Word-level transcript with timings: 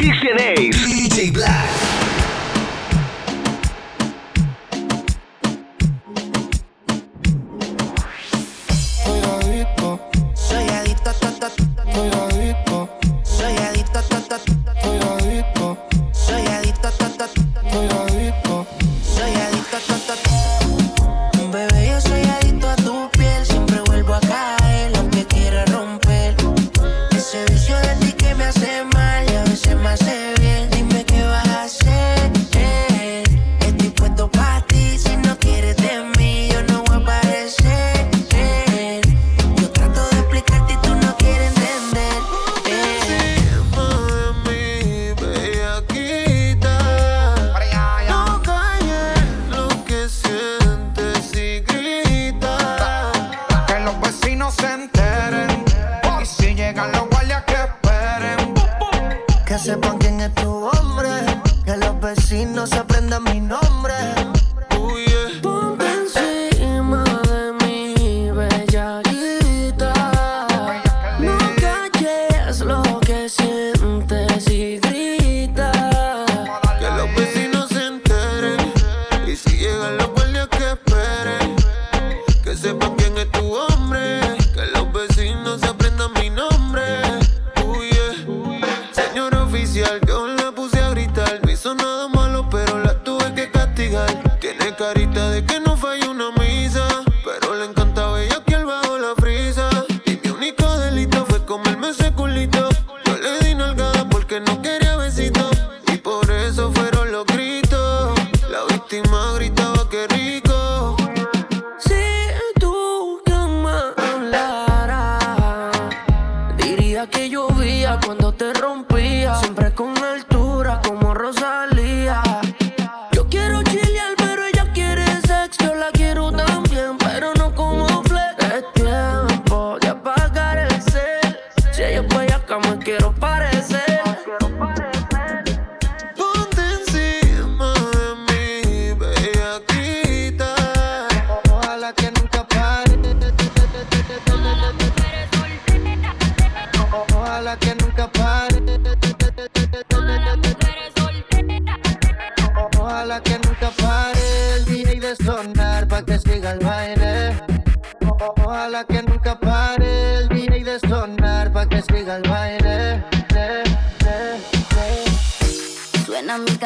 e. 0.00 0.87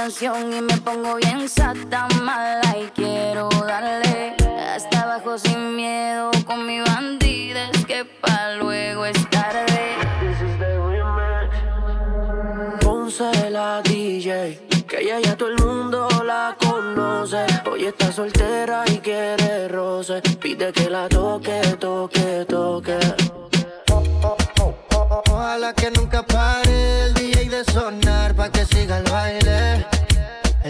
y 0.05 0.61
me 0.61 0.77
pongo 0.79 1.15
bien 1.15 1.49
sata 1.49 2.09
mala 2.25 2.77
y 2.77 2.91
quiero 2.91 3.49
darle 3.51 4.35
hasta 4.75 5.03
abajo 5.03 5.39
sin 5.39 5.77
miedo 5.77 6.33
con 6.45 6.67
mi 6.67 6.81
bandida 6.81 7.71
es 7.71 7.87
que 7.87 8.05
pa 8.05 8.55
luego 8.59 9.07
es 9.07 9.31
tarde. 9.31 9.97
Ponce 12.81 13.51
la 13.51 13.81
DJ, 13.83 14.67
que 14.89 15.03
ella 15.03 15.21
ya 15.21 15.37
todo 15.37 15.51
el 15.51 15.63
mundo 15.63 16.09
la 16.25 16.57
conoce. 16.59 17.47
Hoy 17.71 17.85
está 17.85 18.11
soltera 18.11 18.83
y 18.89 18.99
quiere 18.99 19.69
roce, 19.69 20.21
pide 20.41 20.73
que 20.73 20.91
la 20.91 21.09
toque, 21.09 21.61
toque, 21.79 22.45
toque. 22.49 23.22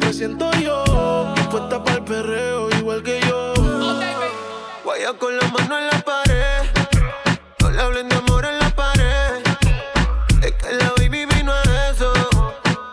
lo 0.00 0.12
siento 0.12 0.50
yo. 0.52 1.32
Dispuesta 1.36 1.82
para 1.82 1.98
el 1.98 2.04
perreo, 2.04 2.70
igual 2.78 3.02
que 3.02 3.20
yo. 3.20 3.54
Guaya 4.84 5.12
con 5.18 5.36
la 5.36 5.48
mano 5.48 5.78
en 5.78 5.86
la 5.88 5.98
pared. 6.00 6.62
No 7.60 7.70
le 7.70 7.80
hablen 7.80 8.08
de 8.08 8.16
amor 8.16 8.44
en 8.44 8.58
la 8.58 8.70
pared. 8.70 9.42
Es 10.42 10.52
que 10.52 10.72
la 10.72 10.92
baby 10.96 11.26
vino 11.26 11.52
a 11.52 11.62
eso. 11.90 12.12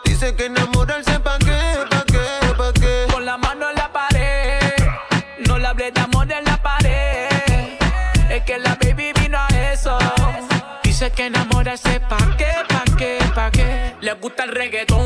Dice 0.05 0.35
que 0.35 0.45
enamorarse 0.45 1.19
pa' 1.19 1.37
qué, 1.39 1.59
pa' 1.89 2.03
qué, 2.05 2.53
pa' 2.57 2.73
qué. 2.73 3.07
Con 3.11 3.25
la 3.25 3.37
mano 3.37 3.69
en 3.69 3.75
la 3.75 3.91
pared. 3.91 4.59
No 5.47 5.57
le 5.57 5.67
hables 5.67 5.93
de 5.93 6.01
amor 6.01 6.31
en 6.31 6.43
la 6.45 6.61
pared. 6.61 7.29
Es 8.29 8.43
que 8.43 8.59
la 8.59 8.77
baby 8.81 9.13
vino 9.19 9.37
a 9.37 9.47
eso. 9.71 9.97
Dice 10.83 11.11
que 11.11 11.25
enamorarse 11.25 11.99
pa' 12.01 12.35
qué, 12.37 12.51
pa' 12.67 12.83
qué, 12.97 13.19
pa' 13.35 13.51
qué. 13.51 13.95
Le 14.01 14.13
gusta 14.13 14.43
el 14.43 14.51
reggaetón 14.51 15.00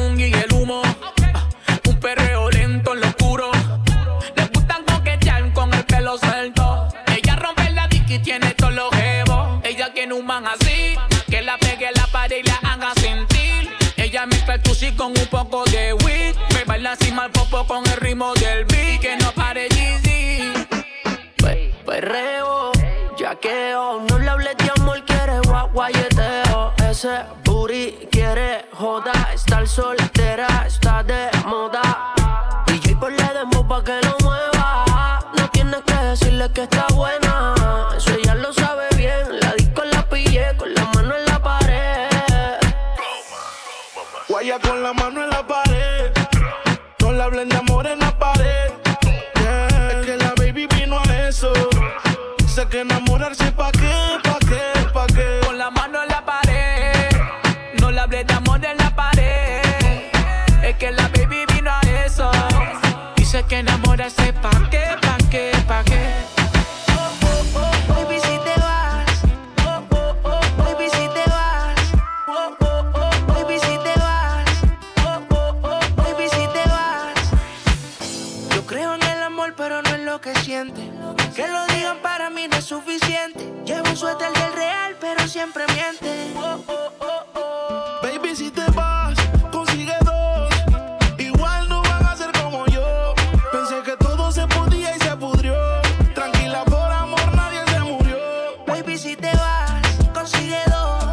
Baby, 88.01 88.35
si 88.35 88.49
te 88.49 88.65
vas, 88.71 89.13
consigue 89.51 89.93
dos. 90.03 90.49
Igual 91.19 91.69
no 91.69 91.83
van 91.83 92.05
a 92.07 92.17
ser 92.17 92.31
como 92.31 92.65
yo. 92.65 93.13
Pensé 93.51 93.83
que 93.83 93.95
todo 93.97 94.31
se 94.31 94.47
podía 94.47 94.95
y 94.95 94.99
se 94.99 95.15
pudrió. 95.15 95.53
Tranquila, 96.15 96.65
por 96.65 96.91
amor 96.91 97.35
nadie 97.35 97.61
se 97.67 97.79
murió. 97.81 98.17
Baby, 98.65 98.97
si 98.97 99.15
te 99.15 99.31
vas, 99.35 99.83
consigue 100.11 100.57
dos. 100.65 101.05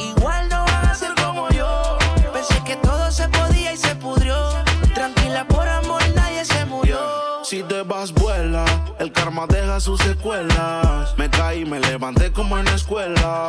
Igual 0.00 0.48
no 0.48 0.64
van 0.64 0.86
a 0.86 0.94
ser 0.96 1.14
como 1.14 1.48
yo. 1.50 1.96
Pensé 2.32 2.60
que 2.64 2.74
todo 2.76 3.08
se 3.12 3.28
podía 3.28 3.72
y 3.72 3.76
se 3.76 3.94
pudrió. 3.94 4.36
Tranquila, 4.94 5.46
por 5.46 5.68
amor 5.68 6.02
nadie 6.16 6.44
se 6.44 6.64
murió. 6.64 6.98
Si 7.44 7.62
te 7.62 7.82
vas, 7.82 8.12
vuela. 8.12 8.64
El 8.98 9.12
karma 9.12 9.46
deja 9.46 9.78
sus 9.78 10.00
secuelas. 10.00 11.16
Me 11.16 11.30
caí, 11.30 11.64
me 11.64 11.78
levanté 11.78 12.32
como 12.32 12.58
en 12.58 12.64
la 12.64 12.74
escuela. 12.74 13.48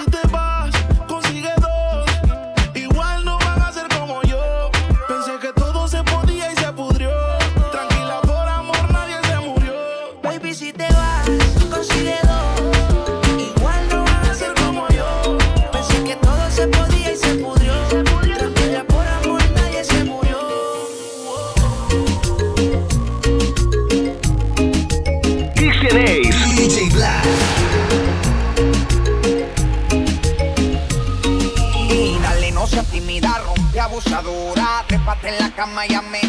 abusadora. 33.91 34.83
Trépate 34.87 35.29
en 35.29 35.39
la 35.39 35.49
cama 35.51 35.85
y 35.85 35.95
me 36.09 36.20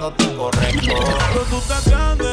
buscando 0.00 0.10
tu 0.12 0.36
correcto. 0.36 0.94
Pero 1.32 1.44
tú 1.44 1.58
estás 1.58 1.86
grande 1.88 2.29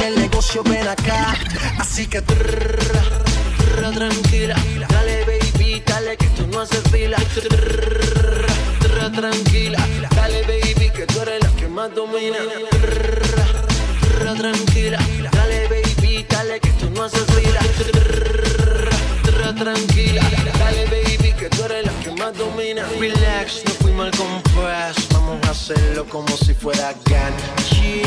Balvin 0.00 0.12
el 0.12 0.20
negocio, 0.20 0.62
ven 0.62 0.86
acá. 0.86 1.34
Así 1.78 2.06
que 2.06 2.20
tra, 2.22 2.36
tra, 3.76 3.90
tranquila. 3.90 4.56
Dale, 4.88 5.24
baby, 5.24 5.82
dale 5.86 6.16
que 6.16 6.26
tú 6.28 6.46
no 6.46 6.60
haces 6.60 6.82
fila. 6.90 7.16
Tra, 8.80 9.10
tranquila. 9.12 9.78
Dale, 10.14 10.42
baby, 10.42 10.90
que 10.90 11.06
tú 11.06 11.20
eres 11.20 11.42
la 11.42 11.50
que 11.56 11.68
más 11.68 11.94
domina. 11.94 12.38
Tra, 14.18 14.34
tranquila. 14.34 14.98
Dale, 15.32 15.68
baby, 15.68 16.26
dale 16.28 16.60
que 16.60 16.70
tú 16.72 16.90
no 16.90 17.04
haces 17.04 17.26
fila. 17.26 17.60
Tra, 19.22 19.54
tranquila. 19.54 20.22
Dale, 20.58 20.86
baby, 20.86 21.32
que 21.32 21.48
tú 21.48 21.64
eres 21.64 21.86
la 21.86 21.92
que 22.02 22.10
más 22.12 22.36
domina. 22.36 22.86
Relax, 22.98 23.62
no 23.66 23.72
fuimos 23.74 24.06
al 24.06 24.16
compás. 24.16 25.09
Hacerlo 25.48 26.06
como 26.06 26.36
si 26.36 26.54
fuera 26.54 26.94
GAN. 27.04 27.34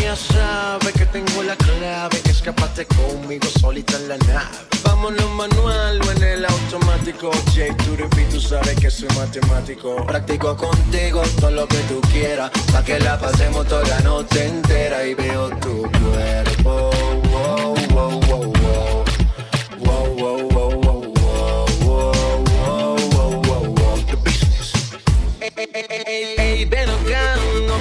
Ya 0.02 0.16
sabes 0.16 0.94
que 0.94 1.06
tengo 1.06 1.44
la 1.44 1.56
clave. 1.56 2.22
Escapate 2.30 2.86
conmigo 2.86 3.48
solita 3.60 3.96
en 3.98 4.10
la 4.10 4.18
nave. 4.18 4.46
Vámonos 4.84 5.30
manual 5.32 6.02
o 6.02 6.12
en 6.12 6.24
el 6.24 6.46
automático. 6.46 7.32
J, 7.56 7.76
tú 7.78 7.96
tú 8.32 8.40
sabes 8.42 8.76
que 8.80 8.92
soy 8.92 9.08
matemático. 9.16 10.06
Practico 10.06 10.56
contigo 10.58 11.22
todo 11.40 11.52
lo 11.52 11.68
que 11.68 11.80
tú 11.90 12.02
quieras. 12.12 12.52
Pa' 12.72 12.84
que 12.84 13.00
la 13.00 13.18
pasemos 13.18 13.68
toda 13.68 13.88
la 13.88 14.00
noche 14.02 14.48
entera. 14.48 15.06
Y 15.06 15.14
veo 15.14 15.50
tu 15.58 15.84
cuerpo. 15.84 16.90
Wow, 17.32 17.76
wow, 17.90 18.20
wow, 18.28 18.54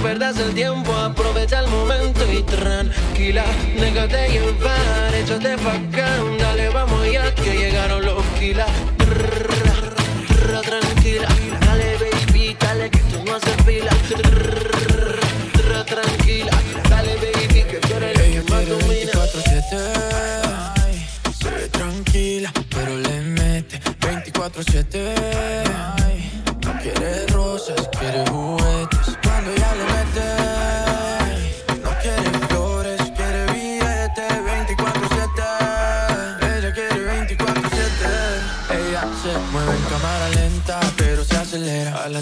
perdas 0.02 0.36
el 0.38 0.52
tiempo, 0.52 0.92
aprovecha 0.92 1.60
el 1.60 1.68
momento 1.68 2.20
y 2.30 2.42
tranquila, 2.42 3.44
déjate 3.78 4.30
llevar, 4.30 5.14
échate 5.14 5.56
pa' 5.58 5.74
acá, 5.74 6.08
dale, 6.40 6.68
vamos 6.70 7.06
ya 7.10 7.32
que 7.34 7.56
llegaron 7.56 8.04
los 8.04 8.24
kilas. 8.38 8.68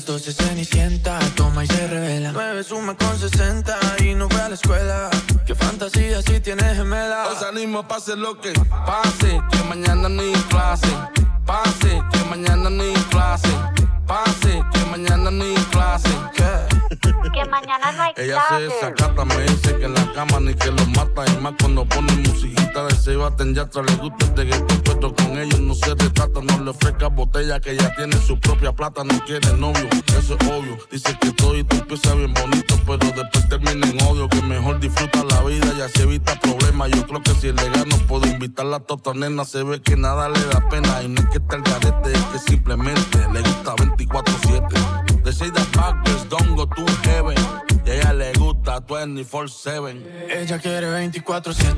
Las 0.01 0.07
12 0.07 0.33
cenicienta 0.33 1.19
Toma 1.37 1.65
y 1.65 1.67
se 1.67 1.87
revela 1.87 2.33
9 2.33 2.65
suma 2.65 2.97
con 2.97 3.19
60 3.19 3.79
Y 4.05 4.15
no 4.15 4.29
fue 4.29 4.41
a 4.41 4.49
la 4.49 4.55
escuela 4.55 5.11
Qué 5.47 5.55
fantasía 5.55 6.23
si 6.23 6.41
tienes 6.41 6.77
gemela 6.77 7.29
Os 7.29 7.43
animo, 7.43 7.87
pase 7.87 8.17
lo 8.17 8.41
que 8.41 8.53
pase, 8.87 9.41
que 9.51 9.63
mañana 9.69 10.09
ni 10.09 10.33
clase. 10.49 10.89
Pase, 11.45 12.03
que 12.13 12.25
mañana 12.31 12.71
ni 12.71 12.93
clase. 13.11 13.49
Pase, 14.11 14.61
que 14.73 14.85
mañana 14.87 15.31
ni 15.31 15.55
clase. 15.71 16.11
Que 17.33 17.45
mañana 17.45 17.93
no 17.93 18.03
hay 18.03 18.13
Ella 18.17 18.43
se 18.49 18.63
desacata, 18.63 19.25
me 19.25 19.39
dice 19.43 19.77
que 19.77 19.85
en 19.85 19.95
la 19.95 20.13
cama 20.13 20.41
ni 20.41 20.53
que 20.53 20.73
lo 20.73 20.85
mata. 20.87 21.25
Y 21.31 21.41
más 21.41 21.55
cuando 21.61 21.85
pone 21.85 22.13
musiquita 22.17 22.87
de 22.87 22.95
se 22.97 23.15
baten 23.15 23.55
ya. 23.55 23.69
Le 23.73 23.95
gusta 23.95 24.27
el 24.27 24.37
reggaetón, 24.37 24.81
pero 24.85 25.15
con 25.15 25.39
ellos 25.39 25.61
no 25.61 25.75
se 25.77 25.95
retrata. 25.95 26.41
No 26.43 26.65
le 26.65 26.71
ofrezca 26.71 27.07
botella 27.07 27.61
que 27.61 27.77
ya 27.77 27.95
tiene 27.95 28.17
su 28.17 28.37
propia 28.41 28.73
plata. 28.73 29.05
No 29.05 29.17
quiere 29.25 29.53
novio, 29.57 29.89
eso 30.19 30.37
es 30.41 30.49
obvio. 30.49 30.77
Dice 30.91 31.17
que 31.21 31.31
todo 31.31 31.57
y 31.57 31.63
tú 31.63 31.77
empieza 31.77 32.13
bien 32.17 32.35
bonito, 32.35 32.75
pero 32.85 32.99
después 32.99 33.49
termina 33.49 33.87
en 33.87 34.03
odio. 34.03 34.29
Que 34.29 34.43
mejor 34.43 34.81
disfruta 34.81 35.23
la 35.23 35.41
vida 35.45 35.73
y 35.79 35.83
así 35.83 36.03
evita 36.03 36.35
problemas. 36.41 36.91
Yo 36.91 37.07
creo 37.07 37.23
que 37.23 37.31
si 37.35 37.49
es 37.49 37.55
legal 37.55 37.89
no 37.89 37.97
puedo 38.09 38.27
invitarla 38.27 38.79
a 38.79 38.81
tota 38.81 39.15
nena. 39.15 39.45
Se 39.45 39.63
ve 39.63 39.81
que 39.81 39.97
nada 39.97 40.29
le 40.29 40.45
da 40.47 40.69
pena. 40.69 41.01
Y 41.05 41.09
no 41.09 41.21
es 41.21 41.29
que 41.29 41.39
esté 41.39 41.55
el 41.55 41.63
garete, 41.63 42.13
es 42.13 42.25
que 42.25 42.39
simplemente 42.41 43.19
le 43.33 43.41
gusta 43.41 43.75
24-7. 44.07 45.23
De 45.23 45.33
Seida 45.33 45.65
Backers, 45.77 46.29
don't 46.29 46.57
go 46.57 46.67
to 46.67 46.85
heaven. 47.05 47.37
Y 47.85 47.91
a 47.91 47.95
ella 47.95 48.13
le 48.13 48.33
gusta 48.33 48.81
24-7. 48.81 50.03
Ella 50.29 50.59
quiere 50.59 50.89
24-7 50.89 51.75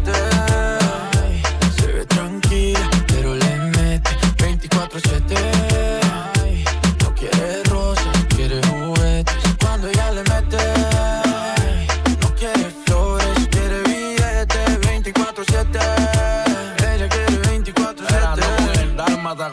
ay, 1.22 1.42
Se 1.76 1.86
ve 1.86 2.06
tranquila, 2.06 2.90
pero 3.08 3.34
le 3.34 3.56
mete 3.76 4.10
24-7 4.36 5.36
ay, 6.42 6.64
No 7.00 7.14
quiere 7.14 7.61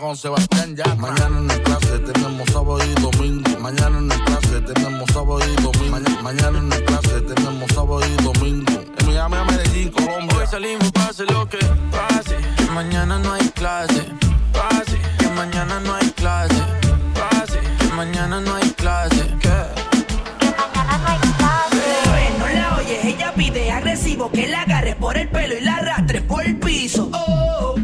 con 0.10 0.18
Sebastián 0.18 0.76
ya. 0.76 0.96
Mañana 0.96 1.38
en 1.38 1.52
el 1.52 1.62
clase 1.62 2.00
tenemos 2.00 2.50
sábado 2.50 2.80
y 2.84 3.00
domingo. 3.00 3.60
Mañana 3.60 4.00
en 4.00 4.12
el 4.12 4.24
clase 4.24 4.62
tenemos 4.62 5.08
sábado 5.14 5.40
y 5.40 5.62
domingo. 5.62 5.92
Mañana, 5.92 6.22
mañana 6.24 6.58
en 6.58 6.74
el 6.74 6.84
clase 6.84 7.22
tenemos 7.22 7.72
sábado 7.76 8.02
y 8.08 8.24
domingo. 8.24 8.74
En 8.98 9.06
Miami 9.06 9.36
a 9.36 9.44
Medellín, 9.44 9.92
Colombia. 9.92 10.36
Hoy 10.36 10.48
salimos, 10.48 10.92
pase 10.94 11.26
lo 11.26 11.48
que 11.48 11.60
pase 11.92 12.38
Que 12.58 12.66
mañana 12.72 13.20
no 13.20 13.34
hay 13.34 13.50
clase 13.50 14.06
Pase, 14.52 14.98
que 15.20 15.28
mañana 15.30 15.80
no 15.80 15.94
hay 15.94 16.10
clase 16.12 16.62
Pase, 17.14 17.60
que 17.80 17.88
mañana 17.94 18.42
no 18.42 18.56
hay 18.56 18.70
clase 18.72 19.26
¿Qué? 19.40 19.50
Bebé, 21.72 22.30
no 22.40 22.48
la 22.48 22.78
oyes, 22.78 23.06
ella 23.06 23.34
pide 23.36 23.72
agresivo 23.72 24.32
que 24.32 24.48
la 24.48 24.64
agarres 24.64 24.96
por 24.96 25.18
el 25.18 25.30
pelo 25.30 25.56
y 25.56 25.62
la 25.62 25.76
arrastres 25.76 26.24
por 26.24 26.44
el 26.44 26.58
piso. 26.58 27.10
Oh, 27.14 27.76
oh, 27.76 27.79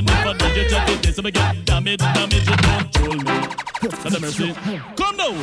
that 0.00 0.24
never 0.24 0.38
did 0.38 0.56
you 0.56 0.68
check 0.68 0.88
again, 1.26 1.64
you 2.46 2.56
control 2.56 3.16
me. 3.16 3.48
That's 3.82 4.14
a 4.14 4.20
mercy. 4.20 4.54
Come 4.96 5.16
now. 5.16 5.34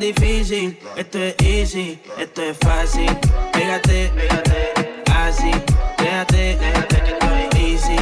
Difícil. 0.00 0.78
Esto 0.96 1.18
es 1.18 1.34
easy, 1.42 1.98
esto 2.18 2.42
es 2.42 2.56
fácil. 2.58 3.10
Pégate, 3.52 4.10
así, 5.14 5.50
déjate, 5.98 6.58
easy. 7.56 7.96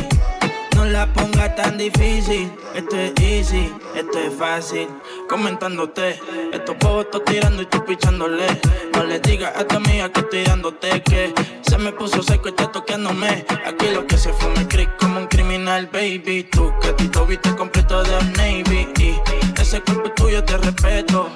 No 0.77 0.85
la 0.85 1.13
pongas 1.13 1.55
tan 1.57 1.79
difícil. 1.79 2.51
Esto 2.75 2.97
es 2.97 3.13
easy, 3.21 3.73
esto 3.95 4.19
es 4.19 4.35
fácil. 4.35 4.89
Comentándote, 5.29 6.21
estos 6.53 6.77
pobres 6.77 7.07
estoy 7.07 7.35
tirando 7.35 7.63
y 7.63 7.67
tú 7.67 7.85
pichándole. 7.85 8.47
No 8.95 9.05
le 9.05 9.21
digas 9.21 9.53
a 9.57 9.65
tu 9.67 9.77
amiga 9.77 10.11
que 10.11 10.21
estoy 10.21 10.45
dándote 10.45 11.03
que 11.03 11.33
se 11.63 11.79
me 11.79 11.93
puso 11.93 12.23
seco 12.23 12.49
y 12.49 12.51
está 12.51 12.71
toqueándome. 12.71 13.45
Aquí 13.67 13.87
lo 13.93 14.07
que 14.07 14.17
se 14.17 14.33
fue 14.33 14.51
me 14.51 14.67
creek 14.67 14.97
como 14.99 15.21
un 15.21 15.27
criminal, 15.27 15.89
baby. 15.93 16.45
Tú 16.51 16.73
que 16.81 16.93
viste 17.25 17.55
completo 17.55 18.03
de 18.03 18.23
Navy. 18.37 18.89
Y 18.99 19.44
ese 19.65 19.81
cuerpo 19.81 20.11
tuyo 20.11 20.45
te 20.45 20.59
respeto. 20.59 21.31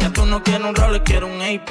Ya 0.00 0.12
tú 0.12 0.26
no 0.26 0.42
quieres 0.42 0.66
un 0.66 0.74
rol, 0.74 1.02
quiero 1.02 1.26
un 1.26 1.40
AP. 1.40 1.70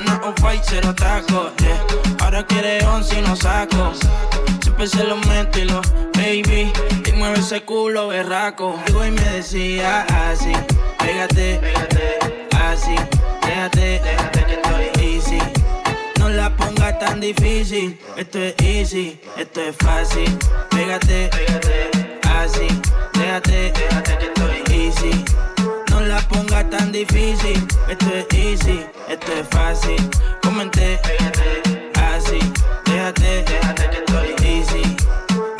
Una 0.00 0.20
off-white, 0.24 0.64
cero 0.64 0.92
taco. 0.92 1.52
Yeah. 1.58 1.86
Ahora 2.20 2.44
quiere 2.44 2.84
once 2.84 3.16
y 3.16 3.22
no 3.22 3.36
saco. 3.36 3.92
Siempre 4.60 4.88
se 4.88 5.04
lo 5.04 5.16
meto 5.16 5.60
y 5.60 5.66
lo 5.66 5.80
baby. 6.14 6.72
Y 7.06 7.12
mueve 7.12 7.38
ese 7.38 7.60
culo 7.62 8.08
berraco. 8.08 8.76
Digo 8.86 9.06
y 9.06 9.12
me 9.12 9.22
decía 9.22 10.04
así, 10.30 10.52
pégate, 10.98 11.60
así, 12.58 12.96
déjate, 13.46 14.02
easy. 15.00 15.38
No 16.18 16.28
la 16.28 16.54
pongas 16.56 16.98
tan 16.98 17.20
difícil, 17.20 18.00
esto 18.16 18.38
es 18.38 18.54
easy, 18.58 19.20
esto 19.36 19.60
es 19.60 19.76
fácil. 19.76 20.36
Pégate, 20.70 21.30
así, 22.38 22.68
déjate, 23.14 23.72
easy. 24.70 25.24
No 25.90 26.00
la 26.00 26.20
pongas 26.28 26.68
tan 26.70 26.92
difícil, 26.92 27.66
esto 27.88 28.06
es 28.14 28.26
easy, 28.32 28.86
esto 29.08 29.32
es 29.32 29.48
fácil. 29.50 30.10
Comenté, 30.42 31.00
así, 31.94 32.38
déjate, 32.84 33.44
easy. 34.44 34.82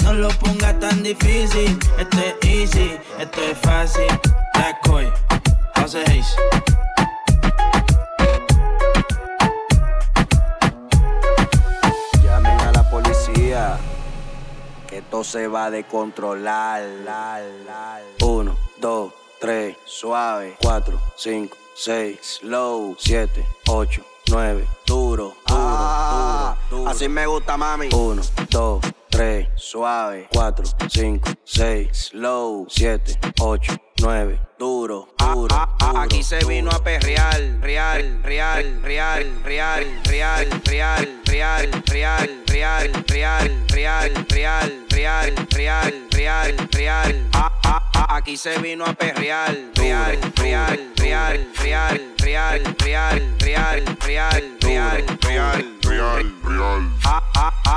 No 0.04 0.14
lo 0.14 0.28
pongas 0.28 0.78
tan 0.78 1.02
difícil, 1.02 1.78
esto 1.98 2.18
es 2.18 2.48
easy, 2.48 2.98
esto 3.18 3.40
es 3.42 3.58
fácil. 3.58 4.06
Black 4.54 4.78
Coy, 4.86 5.12
Jose 5.76 6.02
Hayes. 6.06 6.36
Llamen 6.36 6.67
esto 15.08 15.24
se 15.24 15.48
va 15.48 15.70
de 15.70 15.84
controlar. 15.84 16.82
Uno, 18.22 18.58
dos, 18.78 19.10
tres, 19.40 19.74
suave. 19.86 20.54
Cuatro, 20.60 21.00
cinco, 21.16 21.56
seis, 21.74 22.18
slow. 22.20 22.94
Siete, 22.98 23.42
ocho, 23.68 24.04
nueve, 24.28 24.66
duro, 24.86 25.34
duro, 25.46 26.56
duro, 26.68 26.88
Así 26.90 27.08
me 27.08 27.26
gusta, 27.26 27.56
mami. 27.56 27.88
Uno, 27.94 28.20
dos, 28.50 28.82
tres, 29.08 29.48
suave. 29.56 30.28
Cuatro, 30.30 30.66
cinco, 30.90 31.30
seis, 31.42 32.10
slow. 32.10 32.66
Siete, 32.68 33.18
ocho, 33.40 33.78
nueve, 34.00 34.40
duro, 34.58 35.08
duro, 35.18 35.68
duro. 35.78 35.98
Aquí 36.00 36.22
se 36.22 36.44
vino 36.44 36.70
a 36.70 36.82
perrear, 36.82 37.40
real, 37.60 38.20
real, 38.22 38.80
real, 38.82 39.24
real, 39.42 39.84
real, 40.04 40.04
real, 40.06 40.62
real, 40.64 41.08
real, 41.26 41.82
real, 41.86 42.44
real, 42.48 43.04
real, 43.06 44.24
real, 44.28 44.86
real, 44.90 45.46
real, 45.50 45.92
real, 46.10 46.68
real. 46.72 47.30
Aquí 48.08 48.36
se 48.36 48.58
vino 48.58 48.84
a 48.84 48.92
perrear, 48.94 49.56
real, 49.74 50.18
real, 50.36 50.92
real, 50.96 51.52
real, 51.56 52.00
real, 52.18 52.64
real, 52.78 53.28
real, 53.38 53.96
real, 54.10 54.58
real, 54.60 55.02
real, 55.20 55.78
real, 55.82 56.34
real. 56.42 56.90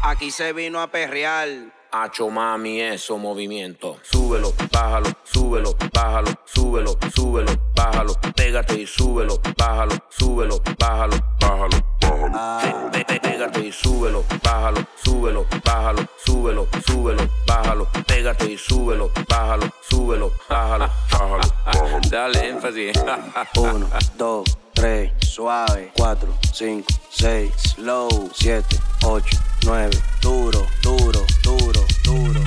Aquí 0.04 0.32
se 0.32 0.54
vino 0.54 0.82
a 0.82 0.88
perrear. 0.88 1.81
Hacho 1.94 2.30
mami, 2.30 2.80
eso 2.80 3.18
movimiento. 3.18 3.98
Súbelo, 4.04 4.54
bájalo, 4.72 5.10
súbelo, 5.24 5.76
bájalo, 5.94 6.32
súbelo, 6.46 6.98
súbelo, 7.14 7.52
bájalo. 7.76 8.14
Pégate 8.34 8.76
y 8.82 8.88
súbelo, 8.88 9.42
bájalo, 9.58 9.96
súbelo, 10.10 10.62
bájalo, 10.80 11.18
bájalo, 11.42 11.78
bájalo. 12.00 12.92
Pe- 12.92 13.20
Pégate 13.20 13.60
y 13.68 13.72
súbelo, 13.74 14.24
bájalo, 14.42 14.86
súbelo, 15.04 15.46
bájalo, 15.66 16.08
súbelo, 16.26 16.68
súbelo, 16.88 17.30
bájalo. 17.46 17.88
Pégate 18.08 18.52
y 18.54 18.58
súbelo, 18.58 19.12
bájalo, 19.28 19.70
súbelo, 19.90 20.32
bájalo, 20.50 20.90
bájalo, 21.12 21.42
bájalo. 21.66 22.00
Dale 22.10 22.50
énfasis. 22.52 22.98
Uno, 23.58 23.88
dos, 24.18 24.58
3, 24.82 25.12
suave, 25.20 25.92
4, 25.96 26.28
5, 26.54 26.84
6, 27.12 27.76
slow, 27.76 28.32
7, 28.34 28.66
8, 29.06 29.24
9, 29.64 29.92
duro, 30.20 30.66
duro, 30.82 31.24
duro, 31.44 31.86
duro. 32.04 32.42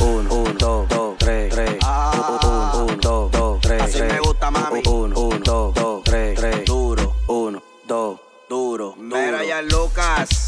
1, 0.00 0.28
1, 0.32 0.58
2, 0.58 0.86
2, 0.88 1.16
3, 1.16 1.48
3, 1.50 1.78
1, 1.80 2.86
1, 2.86 3.00
2, 3.00 3.30
2, 3.30 3.58
3, 3.60 3.78
3. 3.78 3.82
Así 3.82 4.02
me 4.02 4.18
gusta, 4.18 4.50
mami. 4.50 4.82
1, 4.84 5.14
2, 5.44 6.02
3, 6.04 6.34
3, 6.34 6.64
duro, 6.64 7.14
1, 7.28 7.62
2, 7.86 8.20
duro. 8.48 8.96
Mira 8.96 9.44
ya, 9.44 9.62
Lucas. 9.62 10.43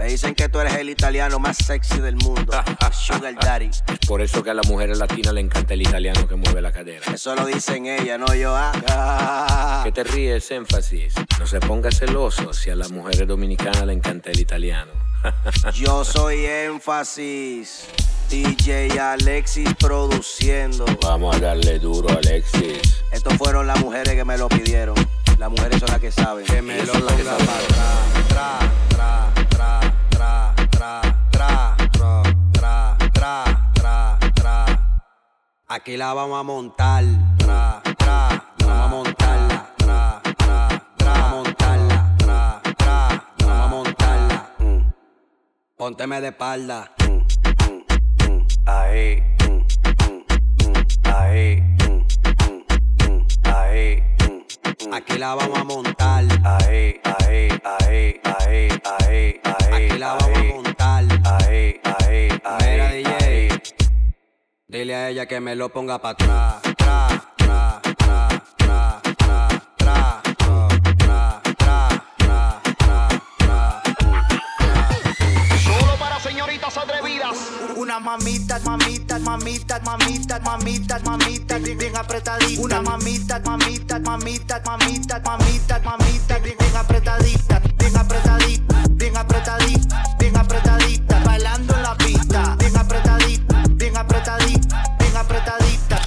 Me 0.00 0.06
dicen 0.06 0.34
que 0.34 0.48
tú 0.48 0.58
eres 0.60 0.76
el 0.76 0.88
italiano 0.88 1.38
más 1.38 1.58
sexy 1.58 2.00
del 2.00 2.16
mundo. 2.16 2.54
Sugar 2.90 3.34
Daddy. 3.34 3.68
Por 4.08 4.22
eso 4.22 4.42
que 4.42 4.48
a 4.48 4.54
las 4.54 4.66
mujeres 4.66 4.96
latinas 4.96 5.34
le 5.34 5.42
encanta 5.42 5.74
el 5.74 5.82
italiano 5.82 6.26
que 6.26 6.36
mueve 6.36 6.62
la 6.62 6.72
cadera. 6.72 7.04
Eso 7.12 7.34
lo 7.34 7.44
dicen 7.44 7.84
ella, 7.84 8.16
no 8.16 8.34
yo. 8.34 8.54
Ah. 8.56 9.82
¿Qué 9.84 9.92
te 9.92 10.02
ríes, 10.02 10.50
énfasis? 10.52 11.12
No 11.38 11.46
se 11.46 11.60
ponga 11.60 11.90
celoso 11.90 12.54
si 12.54 12.70
a 12.70 12.76
las 12.76 12.90
mujeres 12.90 13.28
dominicanas 13.28 13.84
le 13.84 13.92
encanta 13.92 14.30
el 14.30 14.40
italiano. 14.40 14.90
Yo 15.74 16.02
soy 16.02 16.46
énfasis. 16.46 17.84
DJ 18.30 18.98
Alexis 18.98 19.68
produciendo. 19.78 20.86
Vamos 21.02 21.36
a 21.36 21.40
darle 21.40 21.78
duro, 21.78 22.08
Alexis. 22.08 23.02
Estos 23.12 23.34
fueron 23.34 23.66
las 23.66 23.78
mujeres 23.80 24.14
que 24.14 24.24
me 24.24 24.38
lo 24.38 24.48
pidieron. 24.48 24.94
Las 25.38 25.50
mujeres 25.50 25.78
son 25.78 25.90
las 25.90 26.00
que 26.00 26.10
saben. 26.10 26.46
Que 26.46 26.62
me 26.62 26.82
lo 26.86 26.92
ponga 26.94 27.36
para 27.36 28.18
atrás 28.24 28.89
tra, 30.80 31.02
tra, 31.30 31.76
tra, 31.92 32.22
tra, 32.52 32.96
tra, 33.12 33.44
tra, 33.74 34.18
tra. 34.32 34.64
Aquí 35.68 35.98
la 35.98 36.14
vamos 36.14 36.40
a 36.40 36.42
montar, 36.42 37.04
tra, 37.36 37.82
tra, 37.98 38.28
vamos 38.64 38.84
a 38.84 38.88
montarla, 38.88 39.74
tra, 39.76 40.22
tra, 40.38 40.68
tra, 40.96 41.12
vamos 41.12 41.26
a 41.26 41.34
montarla, 41.36 42.16
tra, 42.16 42.62
tra, 42.78 43.24
vamos 43.46 43.64
a 43.64 43.68
montarla. 43.68 44.50
Mm. 44.58 44.92
Pónteme 45.76 46.20
de 46.22 46.28
espalda. 46.28 46.90
Mm, 47.04 47.20
mm, 47.68 47.82
mm. 48.30 48.46
Ahí, 48.64 49.22
ahí, 51.04 51.62
ahí. 53.44 54.09
Mm. 54.86 54.94
Aquí 54.94 55.18
la 55.18 55.34
vamos 55.34 55.58
a 55.58 55.64
montar. 55.64 56.24
Ahí, 56.44 57.00
ahí, 57.04 57.48
ahí, 57.64 58.20
ahí, 58.24 58.70
ahí, 58.80 58.80
ahí. 58.84 59.40
Aquí 59.72 59.98
la 59.98 60.14
vamos 60.14 60.38
a 60.38 60.42
montar. 60.42 61.04
Ahí, 61.24 61.80
ahí, 61.84 62.28
ahí. 62.44 62.70
Mira, 62.70 62.90
DJ. 62.92 63.62
Dile 64.68 64.94
a 64.94 65.08
ella 65.10 65.26
que 65.26 65.40
me 65.40 65.54
lo 65.54 65.68
ponga 65.68 65.98
para 66.00 66.12
atrás. 66.12 66.62
Tra, 66.76 67.08
tra, 67.36 67.59
Una 78.10 78.18
mamita, 78.18 78.58
mamita, 78.64 79.18
mamita, 79.20 79.80
mamita, 79.84 80.40
mamita, 80.40 80.98
mamita, 80.98 81.58
bien, 81.58 81.78
bien 81.78 81.96
apretadita. 81.96 82.60
Una 82.60 82.82
mamita, 82.82 83.38
mamita, 83.38 84.00
mamita, 84.00 84.60
mamita, 84.66 85.20
mamita, 85.24 85.78
mamita, 85.78 86.38
bien, 86.40 86.56
bien 86.58 86.76
apretadita, 86.76 87.60
bien 87.78 87.96
apretadita, 87.96 88.82
bien 88.96 89.16
apretadita, 89.16 90.02
bien 90.18 90.36
apretadita. 90.36 91.20
Bailando 91.24 91.76
en 91.76 91.82
la 91.84 91.94
pista, 91.98 92.56
bien 92.58 92.76
apretadita, 92.76 93.62
bien 93.74 93.96
apretadita, 93.96 94.96
bien 94.98 95.16
apretadita. 95.16 96.00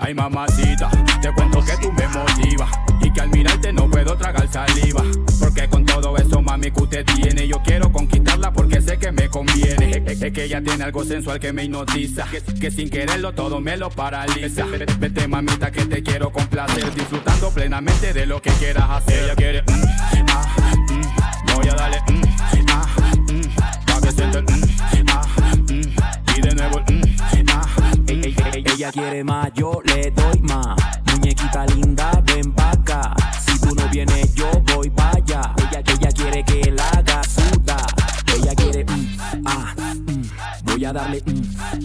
Ay 0.00 0.14
mamacita, 0.14 0.88
te 1.20 1.32
cuento 1.34 1.64
que 1.64 1.76
tú 1.78 1.90
me 1.90 2.06
motivas 2.06 2.70
y 3.00 3.12
que 3.12 3.20
al 3.20 3.30
mirarte 3.30 3.72
no 3.72 3.90
puedo 3.90 4.16
tragar 4.16 4.48
saliva. 4.52 5.02
Porque 5.40 5.68
con 5.68 5.84
todo 5.84 6.16
eso 6.16 6.40
mami 6.40 6.70
que 6.70 6.80
usted 6.80 7.04
tiene, 7.04 7.48
yo 7.48 7.60
quiero 7.64 7.90
conquistarla 7.90 8.52
porque 8.52 8.80
sé 8.80 8.98
que 9.00 9.10
me 9.10 9.28
conviene. 9.28 9.87
Es, 10.08 10.22
es 10.22 10.32
que 10.32 10.44
ella 10.44 10.62
tiene 10.62 10.84
algo 10.84 11.04
sensual 11.04 11.38
que 11.38 11.52
me 11.52 11.64
hipnotiza, 11.64 12.26
que, 12.30 12.40
que 12.40 12.70
sin 12.70 12.88
quererlo 12.88 13.32
todo 13.32 13.60
me 13.60 13.76
lo 13.76 13.90
paraliza. 13.90 14.64
Vete 14.98 15.28
mamita 15.28 15.70
que 15.70 15.84
te 15.84 16.02
quiero 16.02 16.32
complacer, 16.32 16.94
disfrutando 16.94 17.50
plenamente 17.50 18.14
de 18.14 18.24
lo 18.24 18.40
que 18.40 18.50
quieras 18.52 18.84
hacer. 18.88 19.24
Ella 19.24 19.34
quiere, 19.34 19.62
mm, 19.62 20.26
ah, 20.30 20.74
mm, 20.90 21.54
voy 21.54 21.68
a 21.68 21.74
darle, 21.74 21.98
mm, 22.08 22.22
ah, 22.70 22.86
mm, 23.16 23.86
pa' 23.86 24.00
que 24.00 24.12
sienta 24.12 24.38
el, 24.38 24.44
mm, 24.44 25.06
ah, 25.10 25.22
mm, 25.56 26.38
y 26.38 26.40
de 26.40 26.54
nuevo 26.54 26.78
el, 26.88 26.94
mm, 26.96 27.46
ah, 27.52 27.62
Ey, 28.06 28.20
ey, 28.24 28.36
ey, 28.54 28.64
ella 28.74 28.90
quiere 28.90 29.22
más, 29.22 29.52
yo 29.54 29.82
le 29.84 30.10
doy 30.10 30.40
más. 30.40 30.77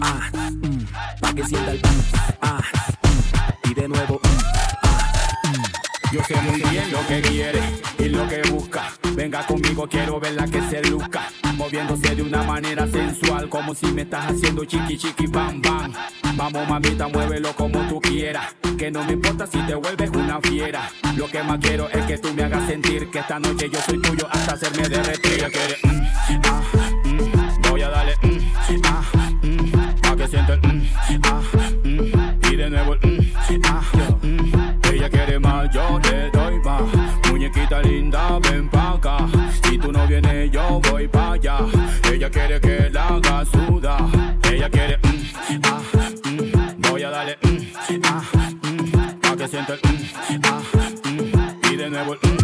ah, 0.04 0.30
mm, 0.50 0.84
pa' 1.20 1.34
que 1.34 1.44
sienta 1.44 1.70
el 1.72 1.78
mm, 1.78 2.02
ah, 2.42 2.60
mm, 3.02 3.70
y 3.70 3.74
de 3.74 3.88
nuevo, 3.88 4.20
mm, 4.22 4.38
ah, 4.82 5.32
mm. 5.44 5.84
Yo 6.12 6.22
sé 6.24 6.36
muy 6.42 6.60
bien 6.70 6.92
lo 6.92 7.06
que 7.08 7.20
quiere 7.22 7.60
y 7.98 8.08
lo 8.08 8.28
que 8.28 8.42
busca. 8.50 8.92
Venga 9.16 9.44
conmigo, 9.46 9.88
quiero 9.88 10.20
verla 10.20 10.46
que 10.46 10.60
se 10.62 10.82
luzca. 10.82 11.28
Moviéndose 11.56 12.14
de 12.14 12.22
una 12.22 12.42
manera 12.42 12.86
sensual, 12.86 13.48
como 13.48 13.74
si 13.74 13.86
me 13.86 14.02
estás 14.02 14.26
haciendo 14.26 14.64
chiqui 14.64 14.96
chiqui 14.96 15.26
bam 15.26 15.60
bam. 15.60 15.92
Vamos 16.36 16.68
mamita, 16.68 17.08
muévelo 17.08 17.52
como 17.56 17.80
tú 17.88 18.00
quieras. 18.00 18.54
Que 18.78 18.90
no 18.90 19.02
me 19.04 19.14
importa 19.14 19.46
si 19.46 19.58
te 19.62 19.74
vuelves 19.74 20.10
una 20.10 20.40
fiera. 20.40 20.88
Lo 21.16 21.26
que 21.28 21.42
más 21.42 21.58
quiero 21.58 21.88
es 21.90 22.04
que 22.04 22.18
tú 22.18 22.32
me 22.34 22.44
hagas 22.44 22.66
sentir 22.68 23.10
que 23.10 23.18
esta 23.20 23.38
noche 23.40 23.70
yo 23.70 23.80
soy 23.82 24.00
tuyo 24.00 24.28
hasta 24.30 24.54
hacerme 24.54 24.88
derretir. 24.88 25.32
Ella 25.32 25.50
quiere, 25.50 25.78
mm, 25.82 26.42
ah, 26.44 26.62
Mm, 30.62 31.20
ah, 31.24 31.40
mm. 31.84 32.52
y 32.52 32.56
de 32.56 32.70
nuevo 32.70 32.94
el 32.94 33.20
mm, 34.22 34.52
Ella 34.92 35.10
quiere 35.10 35.38
más, 35.38 35.70
yo 35.70 35.98
le 36.10 36.30
doy 36.30 36.58
más. 36.60 36.82
Muñequita 37.30 37.82
linda, 37.82 38.38
ven 38.40 38.68
pa' 38.68 38.92
acá. 38.92 39.16
Si 39.62 39.78
tú 39.78 39.92
no 39.92 40.06
vienes, 40.06 40.50
yo 40.50 40.80
voy 40.90 41.08
pa' 41.08 41.32
allá. 41.32 41.58
Ella 42.12 42.30
quiere 42.30 42.60
que 42.60 42.90
la 42.90 43.08
haga 43.08 43.44
suda. 43.44 43.96
Ella 44.50 44.70
quiere 44.70 44.98
ah, 45.64 45.80
voy 46.78 47.02
a 47.02 47.10
darle 47.10 47.38
ah, 48.04 48.22
pa' 49.20 49.36
que 49.36 49.48
sienta 49.48 49.74
el 49.74 49.80
ah, 50.44 50.62
y 51.70 51.76
de 51.76 51.90
nuevo 51.90 52.14
el 52.14 52.43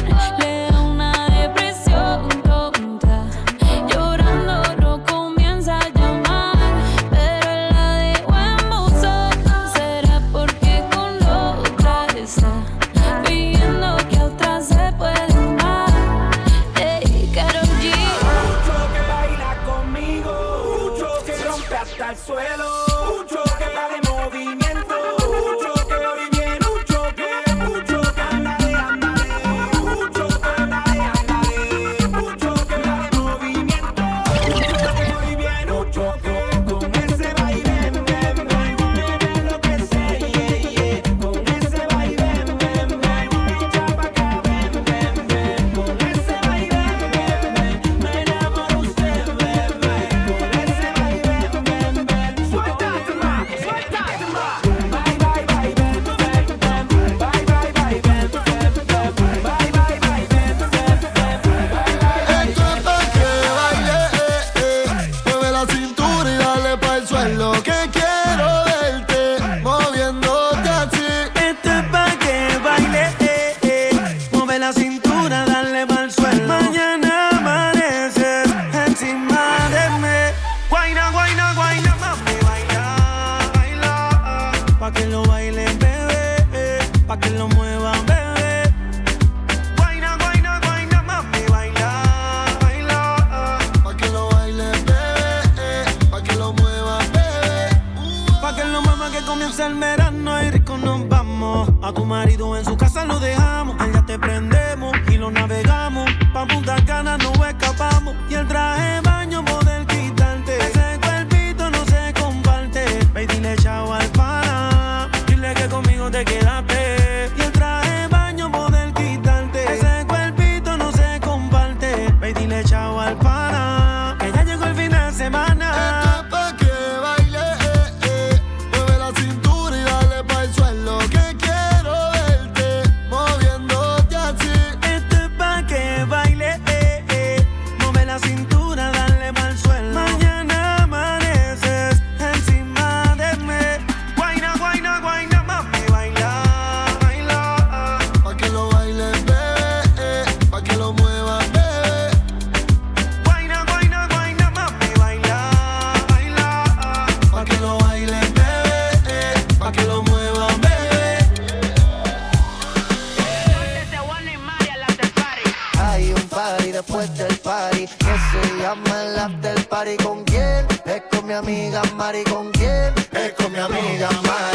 Mi 171.31 171.37
amiga 171.37 171.81
Mari. 171.95 172.23
¿Con 172.25 172.51
quién? 172.51 172.93
Es 173.13 173.31
con 173.33 173.51
mi 173.53 173.59
amiga 173.59 174.09
Mari. 174.23 174.50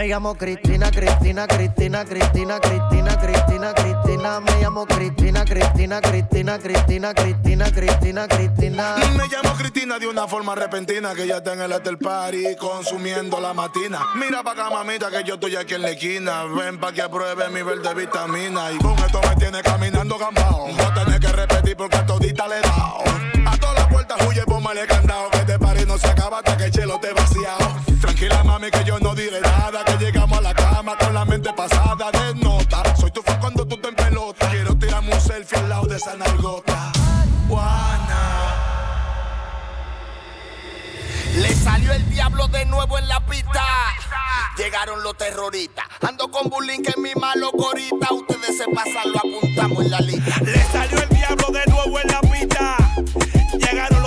Me 0.00 0.08
llamo 0.08 0.34
Cristina, 0.34 0.90
Cristina, 0.90 1.46
Cristina, 1.46 2.04
Cristina, 2.06 2.58
Cristina, 2.58 3.16
Cristina, 3.20 3.74
Cristina. 3.74 4.40
Me 4.40 4.58
llamo 4.58 4.86
Cristina, 4.86 5.44
Cristina, 5.44 6.00
Cristina, 6.00 6.58
Cristina, 6.58 7.12
Cristina, 7.12 7.70
Cristina, 7.70 8.26
Cristina. 8.26 8.94
Me 9.14 9.28
llamo 9.28 9.54
Cristina 9.58 9.98
de 9.98 10.06
una 10.06 10.26
forma 10.26 10.54
repentina 10.54 11.14
que 11.14 11.26
ya 11.26 11.36
está 11.36 11.52
en 11.52 11.60
el 11.60 11.72
after 11.74 11.98
party 11.98 12.56
consumiendo 12.56 13.38
la 13.40 13.52
matina. 13.52 14.06
Mira 14.14 14.42
pa' 14.42 14.52
acá, 14.52 14.70
mamita, 14.70 15.10
que 15.10 15.22
yo 15.22 15.34
estoy 15.34 15.56
aquí 15.56 15.74
en 15.74 15.82
la 15.82 15.90
esquina. 15.90 16.44
Ven 16.44 16.80
pa' 16.80 16.92
que 16.92 17.02
apruebe 17.02 17.50
mi 17.50 17.60
verde 17.60 17.92
vitamina. 17.92 18.72
Y 18.72 18.78
con 18.78 18.98
esto 19.00 19.20
me 19.28 19.36
tiene 19.36 19.60
caminando 19.60 20.16
gambao. 20.16 20.68
No 20.68 20.94
tenés 20.94 21.20
que 21.20 21.30
repetir 21.30 21.76
porque 21.76 21.96
a 21.98 22.06
todita 22.06 22.48
le 22.48 22.56
he 22.56 22.62
dado. 22.62 23.39
A 23.50 23.56
todas 23.58 23.74
las 23.76 23.86
puertas 23.88 24.18
huye, 24.26 24.42
póngale 24.44 24.86
candado. 24.86 25.30
Que 25.30 25.38
este 25.38 25.58
party 25.58 25.86
no 25.86 25.98
se 25.98 26.08
acaba 26.08 26.38
hasta 26.38 26.56
que 26.56 26.64
el 26.64 26.70
chelo 26.70 26.98
te 27.00 27.12
vaciado. 27.12 27.76
Tranquila, 28.00 28.44
mami, 28.44 28.70
que 28.70 28.84
yo 28.84 28.98
no 28.98 29.14
diré 29.14 29.40
nada. 29.40 29.84
Que 29.84 29.96
llegamos 30.04 30.38
a 30.38 30.40
la 30.40 30.54
cama 30.54 30.96
con 30.96 31.14
la 31.14 31.24
mente 31.24 31.52
pasada 31.52 32.10
de 32.10 32.34
nota. 32.36 32.82
Soy 32.96 33.10
tu 33.10 33.22
fan 33.22 33.40
cuando 33.40 33.66
tú 33.66 33.76
te 33.76 33.88
en 33.88 33.94
pelota. 33.96 34.48
Quiero 34.50 34.76
tirarme 34.76 35.12
un 35.12 35.20
selfie 35.20 35.58
al 35.58 35.68
lado 35.68 35.86
de 35.86 35.96
esa 35.96 36.16
nargota. 36.16 36.92
Juana. 37.48 38.20
Le 41.36 41.54
salió 41.54 41.92
el 41.92 42.10
diablo 42.10 42.48
de 42.48 42.66
nuevo 42.66 42.98
en 42.98 43.08
la 43.08 43.24
pista. 43.26 43.64
Llegaron 44.56 45.02
los 45.02 45.16
terroristas. 45.16 45.86
Ando 46.02 46.30
con 46.30 46.50
bullying 46.50 46.82
que 46.82 46.90
es 46.90 46.98
mi 46.98 47.14
malo 47.14 47.50
corita. 47.52 48.12
Ustedes 48.12 48.58
se 48.58 48.64
pasan, 48.74 49.12
lo 49.12 49.18
apuntamos 49.18 49.84
en 49.84 49.90
la 49.90 50.00
lista. 50.00 50.40
Le 50.40 50.62
salió 50.64 51.02
el 51.02 51.08
diablo 51.08 51.46
de 51.50 51.66
nuevo 51.66 52.00
en 52.00 52.08
la 52.08 52.20
pista. 52.20 52.79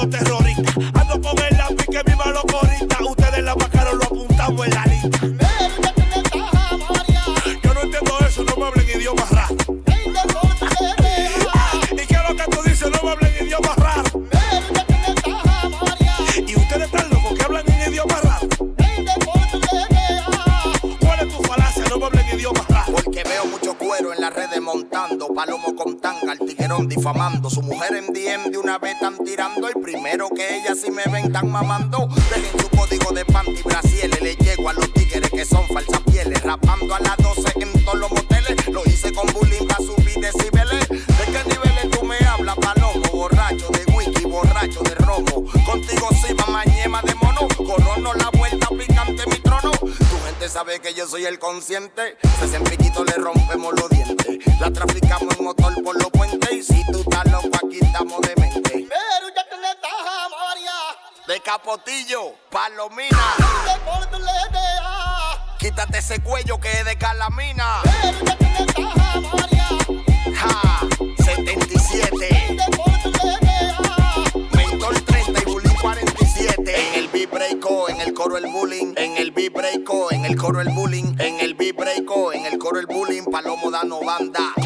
Terroristas. 0.10 0.78
Ando 0.93 1.22
con 1.22 1.45
el 1.49 1.58
lápiz 1.58 1.86
que 1.86 2.04
mi 2.06 2.16
malo 2.16 2.41
corita. 2.43 2.97
Ustedes 3.04 3.43
la 3.43 3.56
vacaron, 3.56 3.97
lo 3.97 4.04
apuntamos 4.06 4.68
en 4.68 4.74
la 4.74 4.86
lista. 4.86 5.20
Yo 7.64 7.74
no 7.74 7.82
entiendo 7.82 8.20
eso, 8.28 8.43
no 8.43 8.56
me 8.58 8.66
hablen 8.66 8.89
idiomas 8.89 9.30
raros. 9.32 9.43
Cuero 23.96 24.14
en 24.14 24.22
las 24.22 24.34
redes 24.34 24.60
montando. 24.60 25.28
Palomo 25.36 25.76
con 25.76 26.00
tanga, 26.00 26.34
el 26.34 26.39
tiguerón 26.39 26.88
difamando. 26.88 27.50
Su 27.50 27.62
mujer 27.62 27.94
en 27.96 28.12
DM 28.12 28.50
de 28.50 28.58
una 28.58 28.80
vez 28.80 28.94
están 28.94 29.18
tirando. 29.24 29.68
El 29.68 29.80
primero 29.82 30.30
que 30.30 30.58
ella 30.58 30.74
si 30.74 30.89
me 30.89 31.04
ven 31.12 31.32
tan 31.32 31.52
mamando. 31.52 32.08
Dejen 32.32 32.60
su 32.60 32.70
código 32.70 33.12
de 33.12 33.24
panty 33.26 33.62
brasieles. 33.62 34.20
Le 34.22 34.36
llego 34.36 34.70
a 34.70 34.74
los 34.74 34.91
tigres 34.94 35.30
que 35.30 35.46
son 35.46 35.68
falsas 35.68 36.02
pieles. 36.12 36.41
Rapando 36.41 36.96
a 36.96 37.00
las 37.02 37.18
12 37.18 37.54
en 37.58 37.86
todos 37.86 38.00
los 38.00 38.12
moteles. 38.12 38.68
Lo 38.70 38.82
hice 38.86 39.14
con 39.14 39.28
bullying 39.32 39.68
para 39.68 39.86
subir 39.86 40.20
decibeles. 40.20 40.89
¿De 40.89 41.26
qué 41.32 41.44
niveles 41.50 41.91
tú 41.91 42.04
me 42.04 42.18
hablas, 42.26 42.56
palomo? 42.56 43.00
Borracho 43.12 43.70
de 43.70 43.94
whisky, 43.94 44.26
borracho 44.26 44.82
de 44.82 44.96
romo. 44.96 45.46
Contigo 45.66 46.10
sí, 46.26 46.34
mañema 46.52 47.02
de 47.04 47.14
mono. 47.16 47.48
Corono 47.58 48.14
la 48.16 48.33
Sabe 50.50 50.80
que 50.82 50.94
yo 50.94 51.08
soy 51.08 51.26
el 51.26 51.39
consciente. 51.39 52.18
Se 52.39 52.58
en 52.58 52.64
piquito 52.66 53.04
le 53.06 53.14
rompemos 53.14 53.74
los 53.80 53.89
dientes. 53.89 54.39
La 54.60 54.70
traficamos 54.72 55.36
en 55.38 55.46
motor 55.46 55.74
por 55.84 55.96
los 55.96 56.12
puentes. 56.12 56.52
Y 56.52 56.62
si 56.62 56.86
tú 56.91 57.00
estás 57.00 57.26
loco, 57.32 57.50
aquí 57.66 57.80
estamos 57.82 58.22
de 58.22 58.36
mente. 58.36 58.62
Pero 58.72 59.30
ya 59.36 59.58
le 59.58 59.72
estás 59.72 59.91
María. 60.30 60.72
De 61.28 61.39
capotillo, 61.41 62.36
palomina. 62.52 63.36
Quítate 65.58 65.98
ese 65.98 66.22
cuello 66.22 66.60
que 66.60 66.72
es 66.72 66.86
de 66.86 66.98
calamina. 66.98 67.82
Ja, 70.36 70.80
77. 71.24 72.43
Coro 78.24 78.38
el 78.38 78.46
bullying. 78.48 78.94
En 78.96 79.18
el 79.18 79.32
beat 79.32 79.52
breako, 79.52 80.12
en 80.12 80.24
el 80.24 80.38
coro 80.38 80.62
el 80.62 80.70
bullying. 80.70 81.16
En 81.20 81.42
el 81.42 81.56
beat 81.56 81.76
breako, 81.76 82.32
en 82.32 82.46
el 82.46 82.58
coro 82.58 82.80
el 82.80 82.86
bullying. 82.86 83.26
Palomo 83.26 83.70
dando 83.70 84.00
banda. 84.00 84.62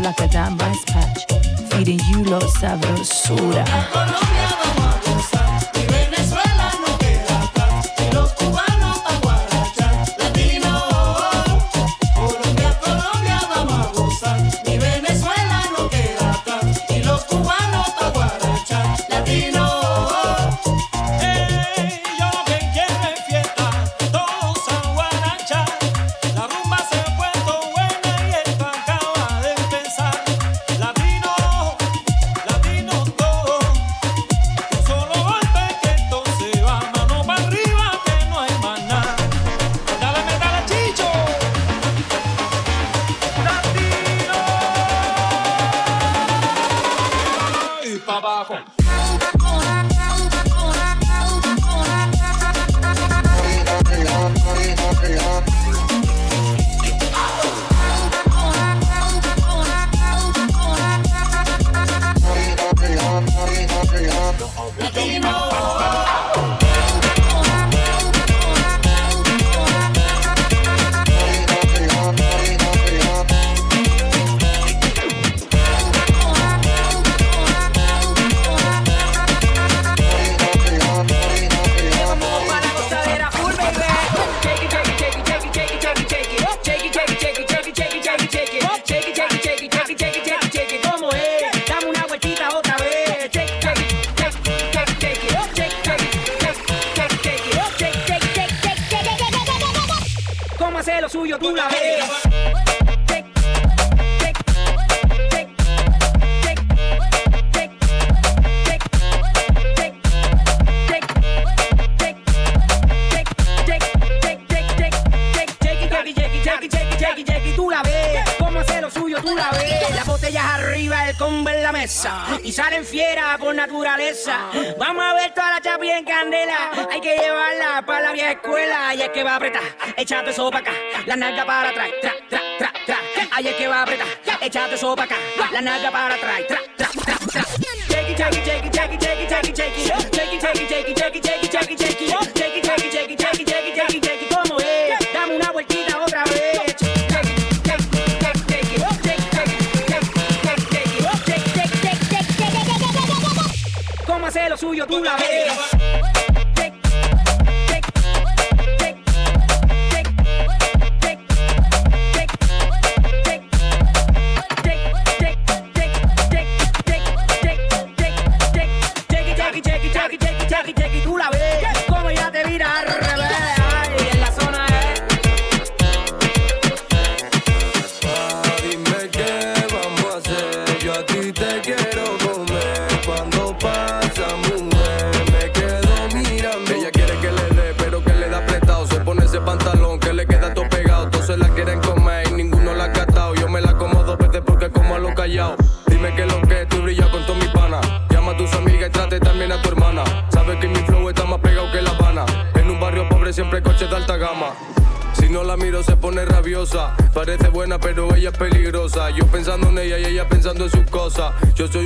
Like 0.00 0.20
a 0.20 0.28
damn 0.28 0.56
rice 0.58 0.84
patch. 0.86 1.24
Feeding 1.70 2.00
you 2.10 2.24
lot 2.24 2.42
sabrosura. 2.42 3.64
Colombia, 3.64 4.37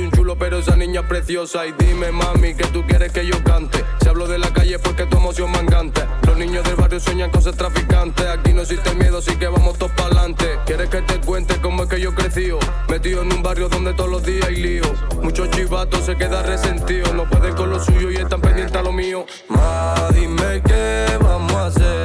un 0.03 0.11
chulo, 0.11 0.37
pero 0.37 0.59
esa 0.59 0.75
niña 0.75 1.01
es 1.01 1.07
preciosa. 1.07 1.65
Y 1.65 1.73
dime, 1.73 2.11
mami, 2.11 2.53
que 2.53 2.65
tú 2.65 2.85
quieres 2.85 3.11
que 3.11 3.25
yo 3.25 3.41
cante. 3.43 3.83
Si 4.01 4.07
hablo 4.07 4.27
de 4.27 4.37
la 4.37 4.51
calle 4.51 4.79
porque 4.79 5.05
tu 5.05 5.17
emoción 5.17 5.51
me 5.51 5.59
encanta. 5.59 6.07
Los 6.27 6.37
niños 6.37 6.63
del 6.65 6.75
barrio 6.75 6.99
sueñan 6.99 7.31
cosas 7.31 7.55
traficantes. 7.55 8.25
Aquí 8.27 8.53
no 8.53 8.61
existe 8.61 8.93
miedo, 8.95 9.19
así 9.19 9.35
que 9.37 9.47
vamos 9.47 9.77
todos 9.77 9.91
para 9.93 10.07
adelante. 10.07 10.59
¿Quieres 10.65 10.89
que 10.89 11.01
te 11.01 11.19
cuente 11.21 11.59
cómo 11.61 11.83
es 11.83 11.89
que 11.89 11.99
yo 11.99 12.13
crecí? 12.13 12.51
Oh, 12.51 12.59
metido 12.89 13.21
en 13.21 13.33
un 13.33 13.43
barrio 13.43 13.69
donde 13.69 13.93
todos 13.93 14.09
los 14.09 14.23
días 14.23 14.47
hay 14.47 14.57
lío. 14.57 14.83
Muchos 15.21 15.49
chivatos 15.51 16.05
se 16.05 16.15
quedan 16.15 16.45
resentidos. 16.45 17.13
No 17.13 17.29
pueden 17.29 17.55
con 17.55 17.69
lo 17.69 17.79
suyo 17.83 18.11
y 18.11 18.15
están 18.15 18.41
pendientes 18.41 18.75
a 18.75 18.81
lo 18.81 18.91
mío. 18.91 19.25
Ma, 19.49 19.95
dime 20.13 20.61
qué 20.65 21.17
vamos 21.21 21.53
a 21.53 21.65
hacer. 21.67 22.02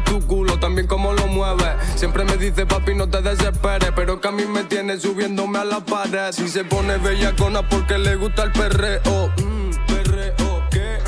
tu 0.00 0.20
culo, 0.26 0.58
también 0.58 0.86
como 0.86 1.12
lo 1.12 1.26
mueves. 1.26 1.74
Siempre 1.94 2.24
me 2.24 2.36
dice, 2.36 2.66
papi, 2.66 2.94
no 2.94 3.08
te 3.08 3.22
desesperes, 3.22 3.90
pero 3.94 4.20
que 4.20 4.28
a 4.28 4.32
mí 4.32 4.44
me 4.44 4.64
tiene 4.64 4.98
subiéndome 4.98 5.58
a 5.58 5.64
la 5.64 5.80
pared. 5.80 6.32
Si 6.32 6.48
se 6.48 6.64
pone 6.64 6.96
bellacona 6.98 7.68
porque 7.68 7.98
le 7.98 8.16
gusta 8.16 8.44
el 8.44 8.52
perreo. 8.52 9.32
Mm, 9.38 9.70
perreo, 9.86 10.62
¿qué? 10.70 10.98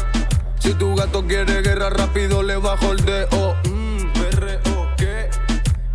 Si 0.58 0.74
tu 0.74 0.94
gato 0.94 1.24
quiere 1.26 1.62
guerra 1.62 1.90
rápido, 1.90 2.42
le 2.42 2.56
bajo 2.56 2.92
el 2.92 3.04
deo. 3.04 3.56
Mm, 3.64 4.12
perreo, 4.12 4.94
¿qué? 4.96 5.28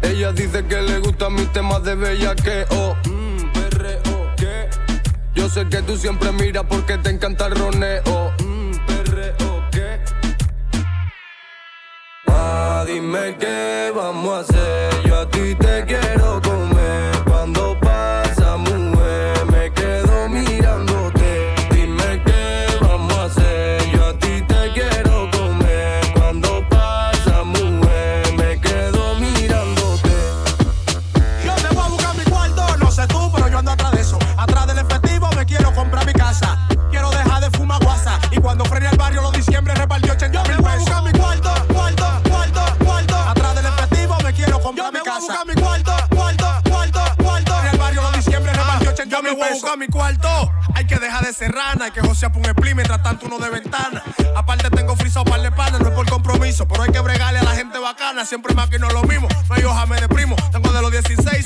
Ella 0.02 0.32
dice 0.32 0.66
que 0.66 0.82
le 0.82 1.00
gustan 1.00 1.34
mis 1.34 1.52
temas 1.52 1.84
de 1.84 1.96
bellaqueo. 1.96 2.96
Mm, 3.06 3.52
perreo, 3.54 4.34
¿qué? 4.38 4.70
Yo 5.36 5.50
sé 5.50 5.68
que 5.68 5.82
tú 5.82 5.98
siempre 5.98 6.32
miras 6.32 6.66
porque 6.70 6.98
te 6.98 7.10
encanta 7.10 7.48
el 7.48 7.56
roneo. 7.56 8.34
dime 12.86 13.36
qué 13.38 13.92
vamos 13.96 14.34
a 14.34 14.40
hacer. 14.40 15.04
Yo 15.06 15.20
a 15.20 15.30
ti 15.30 15.56
te 15.56 15.86
quiero 15.86 16.42
rana. 51.54 51.88
Y 51.88 51.92
que 51.92 52.02
José 52.02 52.28
un 52.34 52.46
split 52.46 52.76
mientras 52.76 53.02
tanto 53.04 53.28
uno 53.28 53.40
de 53.40 53.50
ventana. 53.50 54.04
Aparte 54.36 54.70
tengo 54.70 54.96
frisado 54.96 55.26
par 55.26 55.42
de 55.42 55.52
panas, 55.52 55.80
no 55.82 55.90
es 55.90 55.94
por 55.94 56.10
compromiso. 56.10 56.68
Pero 56.68 56.84
hay 56.84 56.92
que 56.92 57.00
bregarle 57.00 57.40
a 57.40 57.44
la 57.44 57.56
gente 57.56 57.80
bacana. 57.80 58.26
Siempre 58.26 58.54
más 58.54 58.70
que 58.70 58.80
no 58.80 58.90
lo 58.90 59.04
mismo. 59.04 59.28
No 59.50 59.56
hay 59.56 59.64
hoja, 59.64 59.86
me 59.86 60.00
deprimo. 60.02 60.36
Tengo 60.52 60.72
de 60.72 60.82
los 60.82 60.92
16 60.92 61.43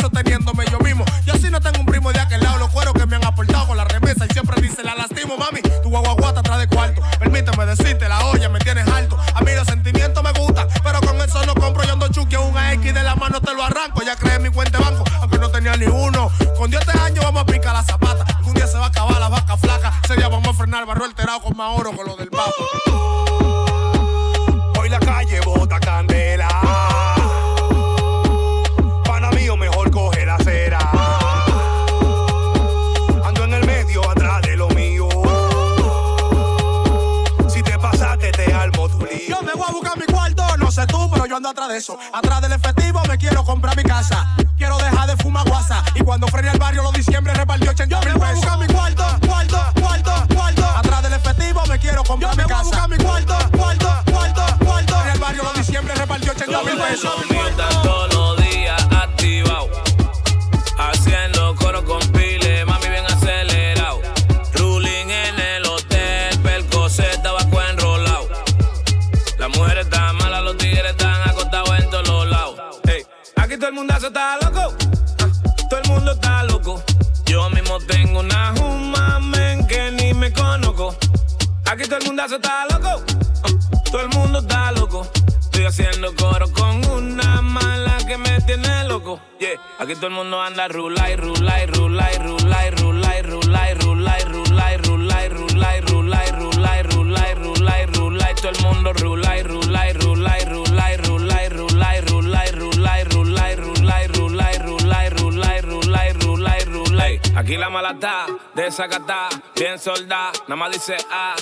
nada 110.47 110.55
más 110.55 110.71
dice 110.71 110.97
ah. 111.11 111.35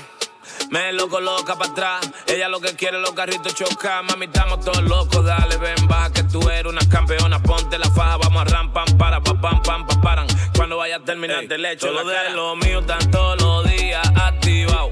Me 0.69 0.93
lo 0.93 1.09
coloca 1.09 1.55
para 1.55 1.71
atrás. 1.71 2.11
Ella 2.27 2.49
lo 2.49 2.59
que 2.59 2.75
quiere, 2.75 2.99
los 2.99 3.11
carritos 3.13 3.55
chocan. 3.55 4.05
Mami, 4.05 4.25
estamos 4.25 4.63
todos 4.63 4.81
locos. 4.83 5.25
Dale, 5.25 5.57
ven, 5.57 5.87
baja 5.87 6.11
que 6.11 6.23
tú 6.23 6.49
eres 6.49 6.71
una 6.71 6.87
campeona. 6.87 7.41
Ponte 7.41 7.77
la 7.77 7.89
faja, 7.89 8.17
vamos 8.17 8.41
a 8.41 8.45
ram, 8.45 8.71
pam, 8.71 8.85
para, 8.97 9.21
pa, 9.21 9.33
pam, 9.39 9.61
pam, 9.63 9.87
pa, 9.87 10.01
paran. 10.01 10.27
Cuando 10.55 10.77
vaya 10.77 10.97
a 10.97 10.99
terminar 10.99 11.47
de 11.47 11.57
leche, 11.57 11.89
lo 11.89 12.05
de 12.05 12.29
lo 12.31 12.55
mío 12.55 12.79
están 12.79 13.09
todos 13.11 13.41
los 13.41 13.71
días 13.71 14.07
activados. 14.15 14.91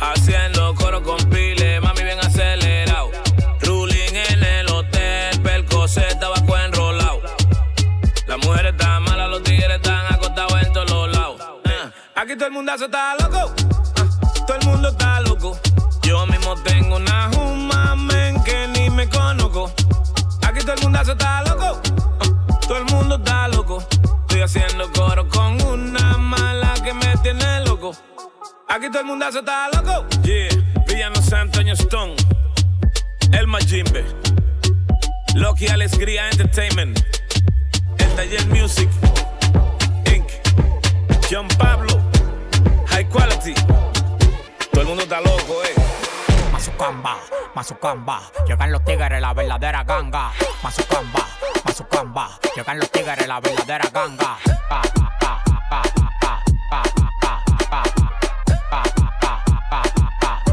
Haciendo 0.00 0.74
coro 0.74 1.02
con 1.02 1.19
Está 12.78 13.16
loco. 13.16 13.52
Ah, 13.96 14.06
Todo 14.46 14.56
el 14.56 14.66
mundo 14.66 14.88
está 14.90 15.20
loco. 15.22 15.58
Yo 16.02 16.24
mismo 16.26 16.54
tengo 16.62 16.96
una 16.96 17.28
juma, 17.34 17.96
men, 17.96 18.42
que 18.44 18.68
ni 18.68 18.88
me 18.88 19.08
conozco. 19.08 19.72
Aquí 20.42 20.60
todo 20.60 20.74
el 20.74 20.82
mundo 20.82 21.04
se 21.04 21.12
está 21.12 21.42
loco. 21.42 21.80
Ah, 22.20 22.58
Todo 22.68 22.78
el 22.78 22.84
mundo 22.84 23.16
está 23.16 23.48
loco. 23.48 23.82
Estoy 24.20 24.42
haciendo 24.42 24.90
coro 24.92 25.28
con 25.28 25.60
una 25.62 26.16
mala 26.16 26.72
que 26.84 26.94
me 26.94 27.16
tiene 27.24 27.64
loco. 27.66 27.90
Aquí 28.68 28.86
todo 28.88 29.00
el 29.00 29.06
mundo 29.06 29.26
se 29.32 29.40
está 29.40 29.68
loco. 29.70 30.06
Yeah, 30.22 30.48
Villano 30.86 31.20
San 31.22 31.40
Antonio 31.48 31.74
Stone. 31.74 32.14
El 33.32 33.48
Majimbe. 33.48 34.04
Loki 35.34 35.66
Alex 35.66 35.98
Gria 35.98 36.30
Entertainment. 36.30 37.09
Mazucamba, 47.00 47.16
Mazucamba, 47.54 48.20
llegan 48.46 48.72
los 48.72 48.84
tigres, 48.84 49.20
la 49.22 49.32
verdadera 49.32 49.84
ganga. 49.84 50.32
Mazucamba, 50.62 51.26
Mazucamba, 51.64 52.38
llegan 52.54 52.78
los 52.78 52.90
tigres, 52.90 53.26
la 53.26 53.40
verdadera 53.40 53.88
ganga. 53.90 54.36
Pa. 54.68 54.82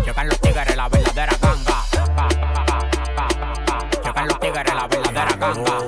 Llegan 0.06 0.28
los 0.30 0.40
tigres, 0.40 0.76
la 0.78 0.88
verdadera 0.88 1.34
ganga. 1.42 1.84
Llegan 4.06 4.28
los 4.28 4.40
tigres, 4.40 4.74
la 4.74 4.88
verdadera 4.88 5.36
ganga. 5.36 5.80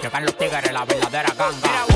Llegan 0.00 0.24
los 0.24 0.38
tigres, 0.38 0.72
la 0.72 0.84
verdadera 0.84 1.34
ganga. 1.36 1.95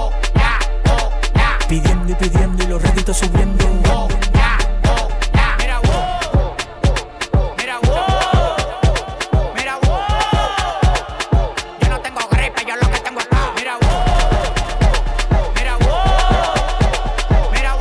Pidiendo 1.71 2.11
y 2.11 2.15
pidiendo 2.15 2.63
y 2.65 2.67
los 2.67 2.81
réditos 2.81 3.15
subiendo. 3.15 3.65
Mira. 9.55 9.79
Yo 11.79 11.89
no 11.89 12.01
tengo 12.01 12.27
gripe, 12.29 12.65
yo 12.65 12.75
lo 12.75 12.89
que 12.89 12.99
tengo 12.99 13.21
es. 13.21 13.27
Mira. 13.55 13.77
Mira. 15.55 15.77
Mira. 17.53 17.77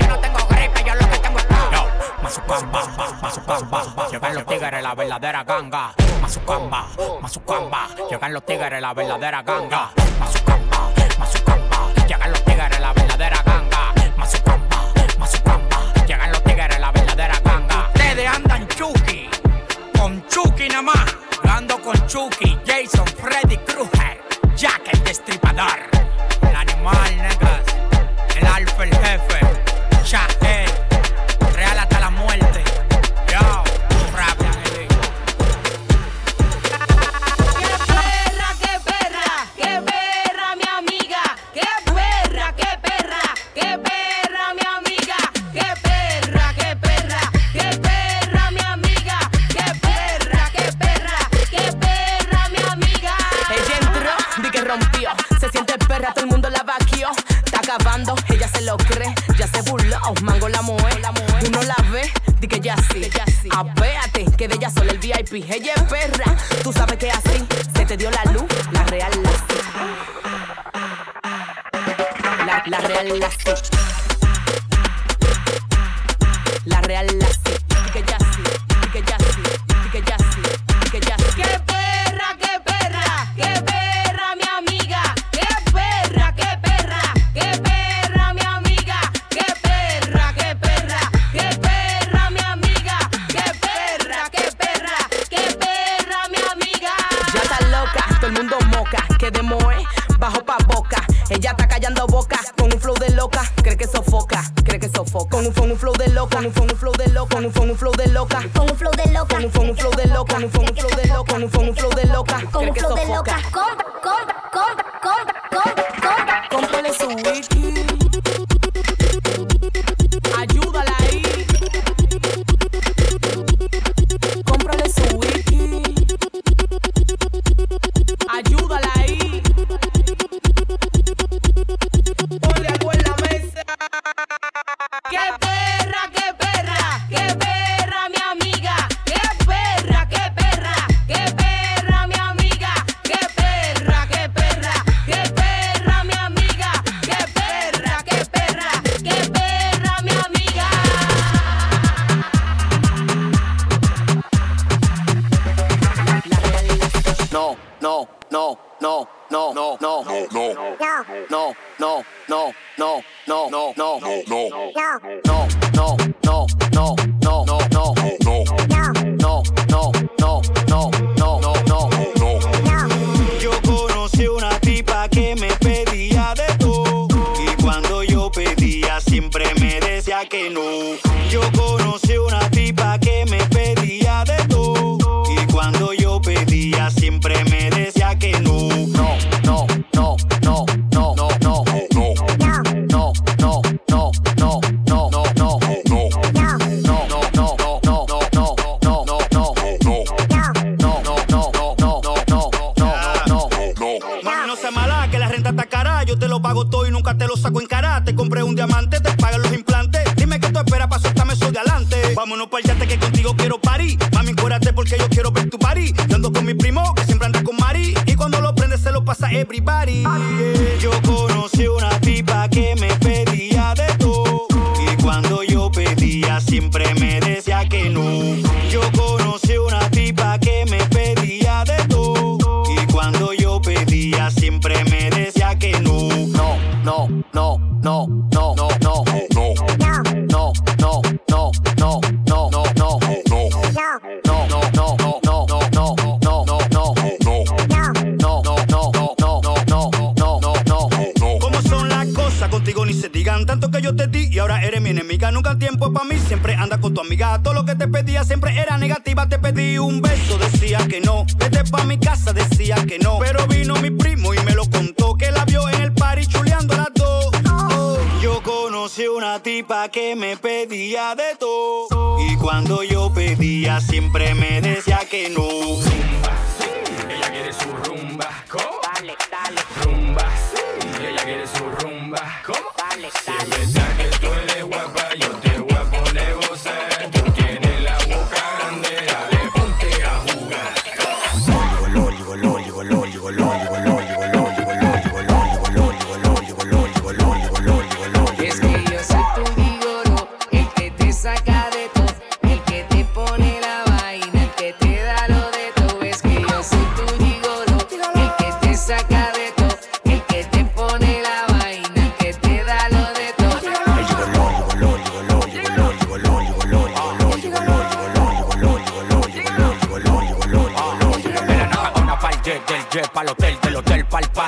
Yo 0.00 0.06
no 0.08 0.18
tengo 0.18 0.38
gripe, 0.48 0.84
yo 0.86 0.94
lo 0.94 1.08
que 1.10 1.18
tengo 1.18 1.38
es 1.40 1.44
paz. 1.44 1.70
Yo, 1.72 1.84
Mazucamba, 2.22 2.86
Mazucamba. 3.20 4.08
Llegan 4.10 4.34
los 4.34 4.46
tigres, 4.46 4.82
la 4.82 4.94
verdadera 4.94 5.44
ganga. 5.44 5.94
Mazucamba, 6.22 6.86
Mazucamba. 7.20 7.88
Llegan 8.08 8.32
los 8.32 8.46
tigres, 8.46 8.80
la 8.80 8.94
verdadera 8.94 9.42
ganga. 9.42 9.90
Mazucamba. 10.18 10.81
La 12.94 13.02
verdadera 13.02 13.42
ganga. 13.46 13.94
Mazucamba, 14.18 14.92
Mazucamba. 15.18 15.92
Llegan 16.06 16.30
los 16.30 16.44
tigres, 16.44 16.78
la 16.78 16.92
verdadera 16.92 17.40
ganga. 17.42 17.88
Ustedes 17.94 18.28
andan 18.28 18.68
Chucky, 18.68 19.28
con 19.98 20.26
Chucky 20.26 20.68
nada 20.68 20.82
más. 20.82 21.16
Yo 21.68 21.80
con 21.80 22.06
Chucky, 22.06 22.58
Jason, 22.66 23.06
Freddy 23.06 23.56
Krueger, 23.58 24.20
Jack 24.54 24.82
el 24.92 25.04
Destripador. 25.04 25.88
El 26.42 26.54
animal, 26.54 27.21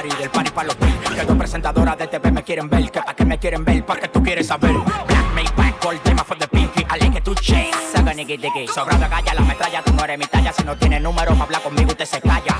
party, 0.05 0.23
del 0.23 0.31
party 0.31 0.51
pa' 0.51 0.65
los. 0.65 0.77
Que 0.77 1.25
dos 1.25 1.37
presentadoras 1.37 1.99
de 1.99 2.07
TV 2.07 2.31
me 2.31 2.43
quieren 2.43 2.69
ver, 2.69 2.91
que 2.91 3.01
pa' 3.01 3.15
qué 3.15 3.25
me 3.25 3.39
quieren 3.39 3.65
ver, 3.65 3.85
pa' 3.85 3.97
que 3.97 4.09
tú 4.09 4.23
quieres 4.23 4.47
saber. 4.47 4.73
Black 4.73 5.35
Maybach, 5.35 5.83
gold, 5.83 6.01
tema 6.03 6.25
for 6.25 6.39
the 6.39 6.47
pinky, 6.49 6.83
I 6.83 6.99
like 6.99 7.19
it 7.19 7.41
chase. 7.41 7.73
Saga 7.93 8.13
nigga 8.13 8.37
diggy. 8.37 8.67
Sobrado 8.69 9.09
galla, 9.09 9.35
la 9.35 9.41
metralla, 9.43 9.83
tú 9.83 9.93
no 9.93 10.05
eres 10.05 10.19
mi 10.19 10.27
talla. 10.27 10.53
Si 10.53 10.65
no 10.65 10.77
tienes 10.77 11.01
número 11.01 11.35
pa' 11.35 11.45
hablar 11.45 11.63
conmigo, 11.63 11.91
usted 11.91 12.07
se 12.07 12.21
calla. 12.21 12.57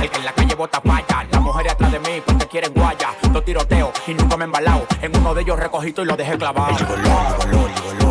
El 0.00 0.10
que 0.10 0.18
en 0.18 0.24
la 0.24 0.32
calle 0.32 0.54
bota 0.54 0.80
falla, 0.80 1.26
las 1.30 1.40
mujeres 1.40 1.72
atrás 1.72 1.92
de 1.92 1.98
mí 2.00 2.22
pues 2.24 2.36
porque 2.36 2.46
quieren 2.46 2.72
guaya. 2.72 3.10
Dos 3.30 3.44
tiroteos 3.44 3.90
y 4.06 4.14
nunca 4.14 4.36
me 4.36 4.44
he 4.44 4.46
embalado. 4.46 4.86
En 5.00 5.16
uno 5.16 5.34
de 5.34 5.42
ellos 5.42 5.58
recogí 5.58 5.94
y 5.96 6.04
lo 6.04 6.16
dejé 6.16 6.36
clavado. 6.36 6.70
El 6.70 6.76
gigoló, 6.76 7.02
gigoló, 7.02 7.68
gigoló. 7.68 8.03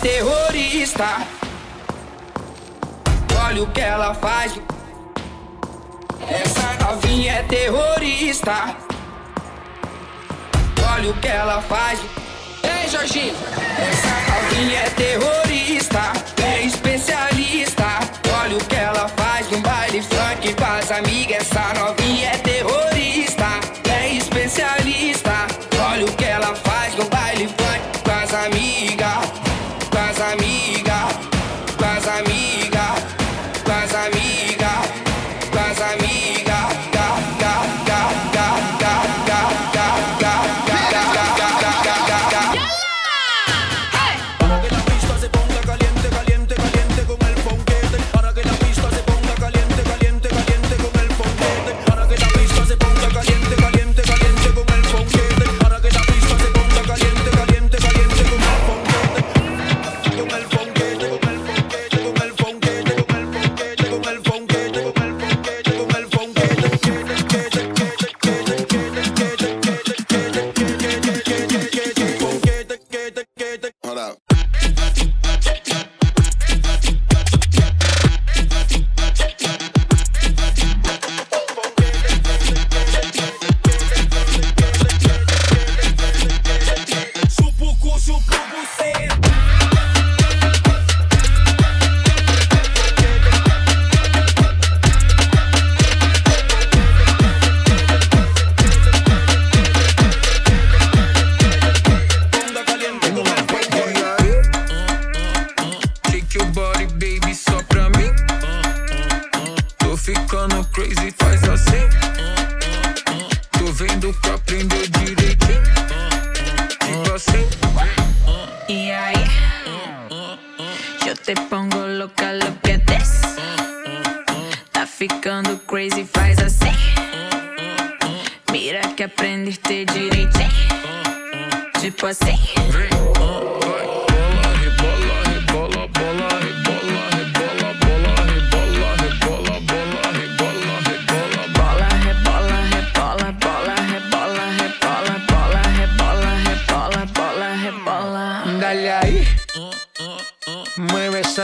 terrorista. 0.00 1.26
Olha 3.46 3.62
o 3.62 3.66
que 3.70 3.80
ela 3.80 4.14
faz. 4.14 4.60
Essa 6.28 6.84
novinha 6.84 7.32
é 7.34 7.42
terrorista. 7.44 8.76
Olha 10.94 11.10
o 11.10 11.14
que 11.14 11.28
ela 11.28 11.60
faz. 11.62 12.00
Ei, 12.62 12.88
Jorginho. 12.88 13.34
Essa 13.34 14.32
novinha 14.32 14.80
é 14.80 14.90
terrorista. 14.90 16.27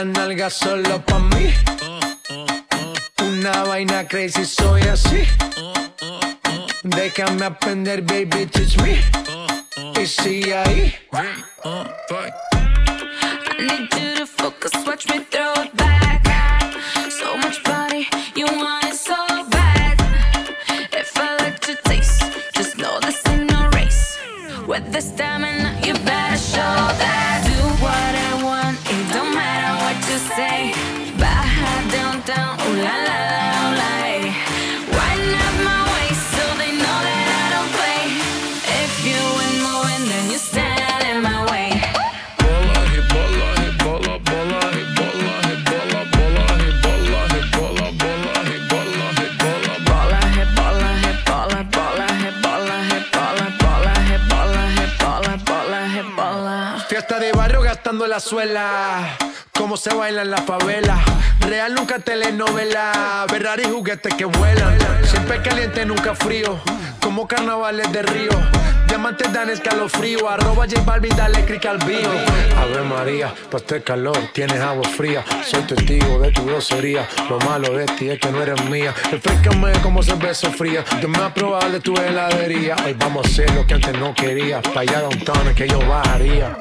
Nalga 0.04 0.50
solo 0.50 1.00
pa' 1.04 1.18
mí. 1.18 1.54
Una 3.22 3.64
vaina 3.64 4.06
crazy, 4.06 4.44
soy 4.44 4.82
así. 4.82 5.24
Déjame 6.82 7.46
aprender, 7.46 8.02
baby, 8.02 8.46
teach 8.46 8.76
me. 8.82 9.00
Y 9.98 10.06
sigue 10.06 10.54
ahí. 10.54 10.94
Uh, 11.64 11.84
I 13.58 13.66
need 13.66 13.94
you 13.94 14.14
to 14.18 14.26
focus, 14.26 14.72
watch 14.86 15.08
me 15.08 15.20
throw 15.30 15.53
la 58.14 58.20
suela. 58.20 59.18
Cómo 59.58 59.76
se 59.76 59.92
baila 59.92 60.22
en 60.22 60.30
la 60.30 60.42
favela. 60.42 61.02
Real 61.40 61.74
nunca 61.74 61.98
telenovela. 61.98 63.26
Ferrari 63.28 63.64
juguetes 63.64 64.14
que 64.14 64.24
vuelan. 64.24 64.78
Siempre 65.04 65.42
caliente, 65.42 65.84
nunca 65.84 66.14
frío. 66.14 66.60
Como 67.00 67.26
carnavales 67.26 67.90
de 67.90 68.02
río. 68.02 68.30
Diamantes 68.86 69.32
dan 69.32 69.50
escalofrío. 69.50 70.28
Arroba 70.28 70.64
J 70.68 70.80
Balvin, 70.82 71.16
dale 71.16 71.44
click 71.44 71.66
al 71.66 71.78
bio. 71.78 72.08
Ave 72.56 72.82
María, 72.82 73.34
pa' 73.50 73.56
este 73.56 73.82
calor 73.82 74.16
tienes 74.32 74.60
agua 74.60 74.88
fría. 74.96 75.24
Soy 75.44 75.62
testigo 75.62 76.20
de 76.20 76.30
tu 76.30 76.46
grosería. 76.46 77.08
Lo 77.28 77.40
malo 77.40 77.76
de 77.76 77.86
ti 77.86 78.10
es 78.10 78.20
que 78.20 78.30
no 78.30 78.42
eres 78.42 78.64
mía. 78.66 78.94
Refrescame 79.10 79.72
como 79.82 80.04
cerveza 80.04 80.50
fría. 80.50 80.84
Yo 81.02 81.08
me 81.08 81.18
a 81.18 81.34
probar 81.34 81.68
de 81.72 81.80
tu 81.80 81.96
heladería. 81.96 82.76
Hoy 82.86 82.94
vamos 82.96 83.26
a 83.26 83.28
hacer 83.28 83.50
lo 83.54 83.66
que 83.66 83.74
antes 83.74 83.98
no 83.98 84.14
quería. 84.14 84.62
Pa' 84.62 84.82
allá 84.82 85.00
downtown 85.00 85.48
es 85.48 85.56
que 85.56 85.66
yo 85.66 85.80
bajaría. 85.80 86.56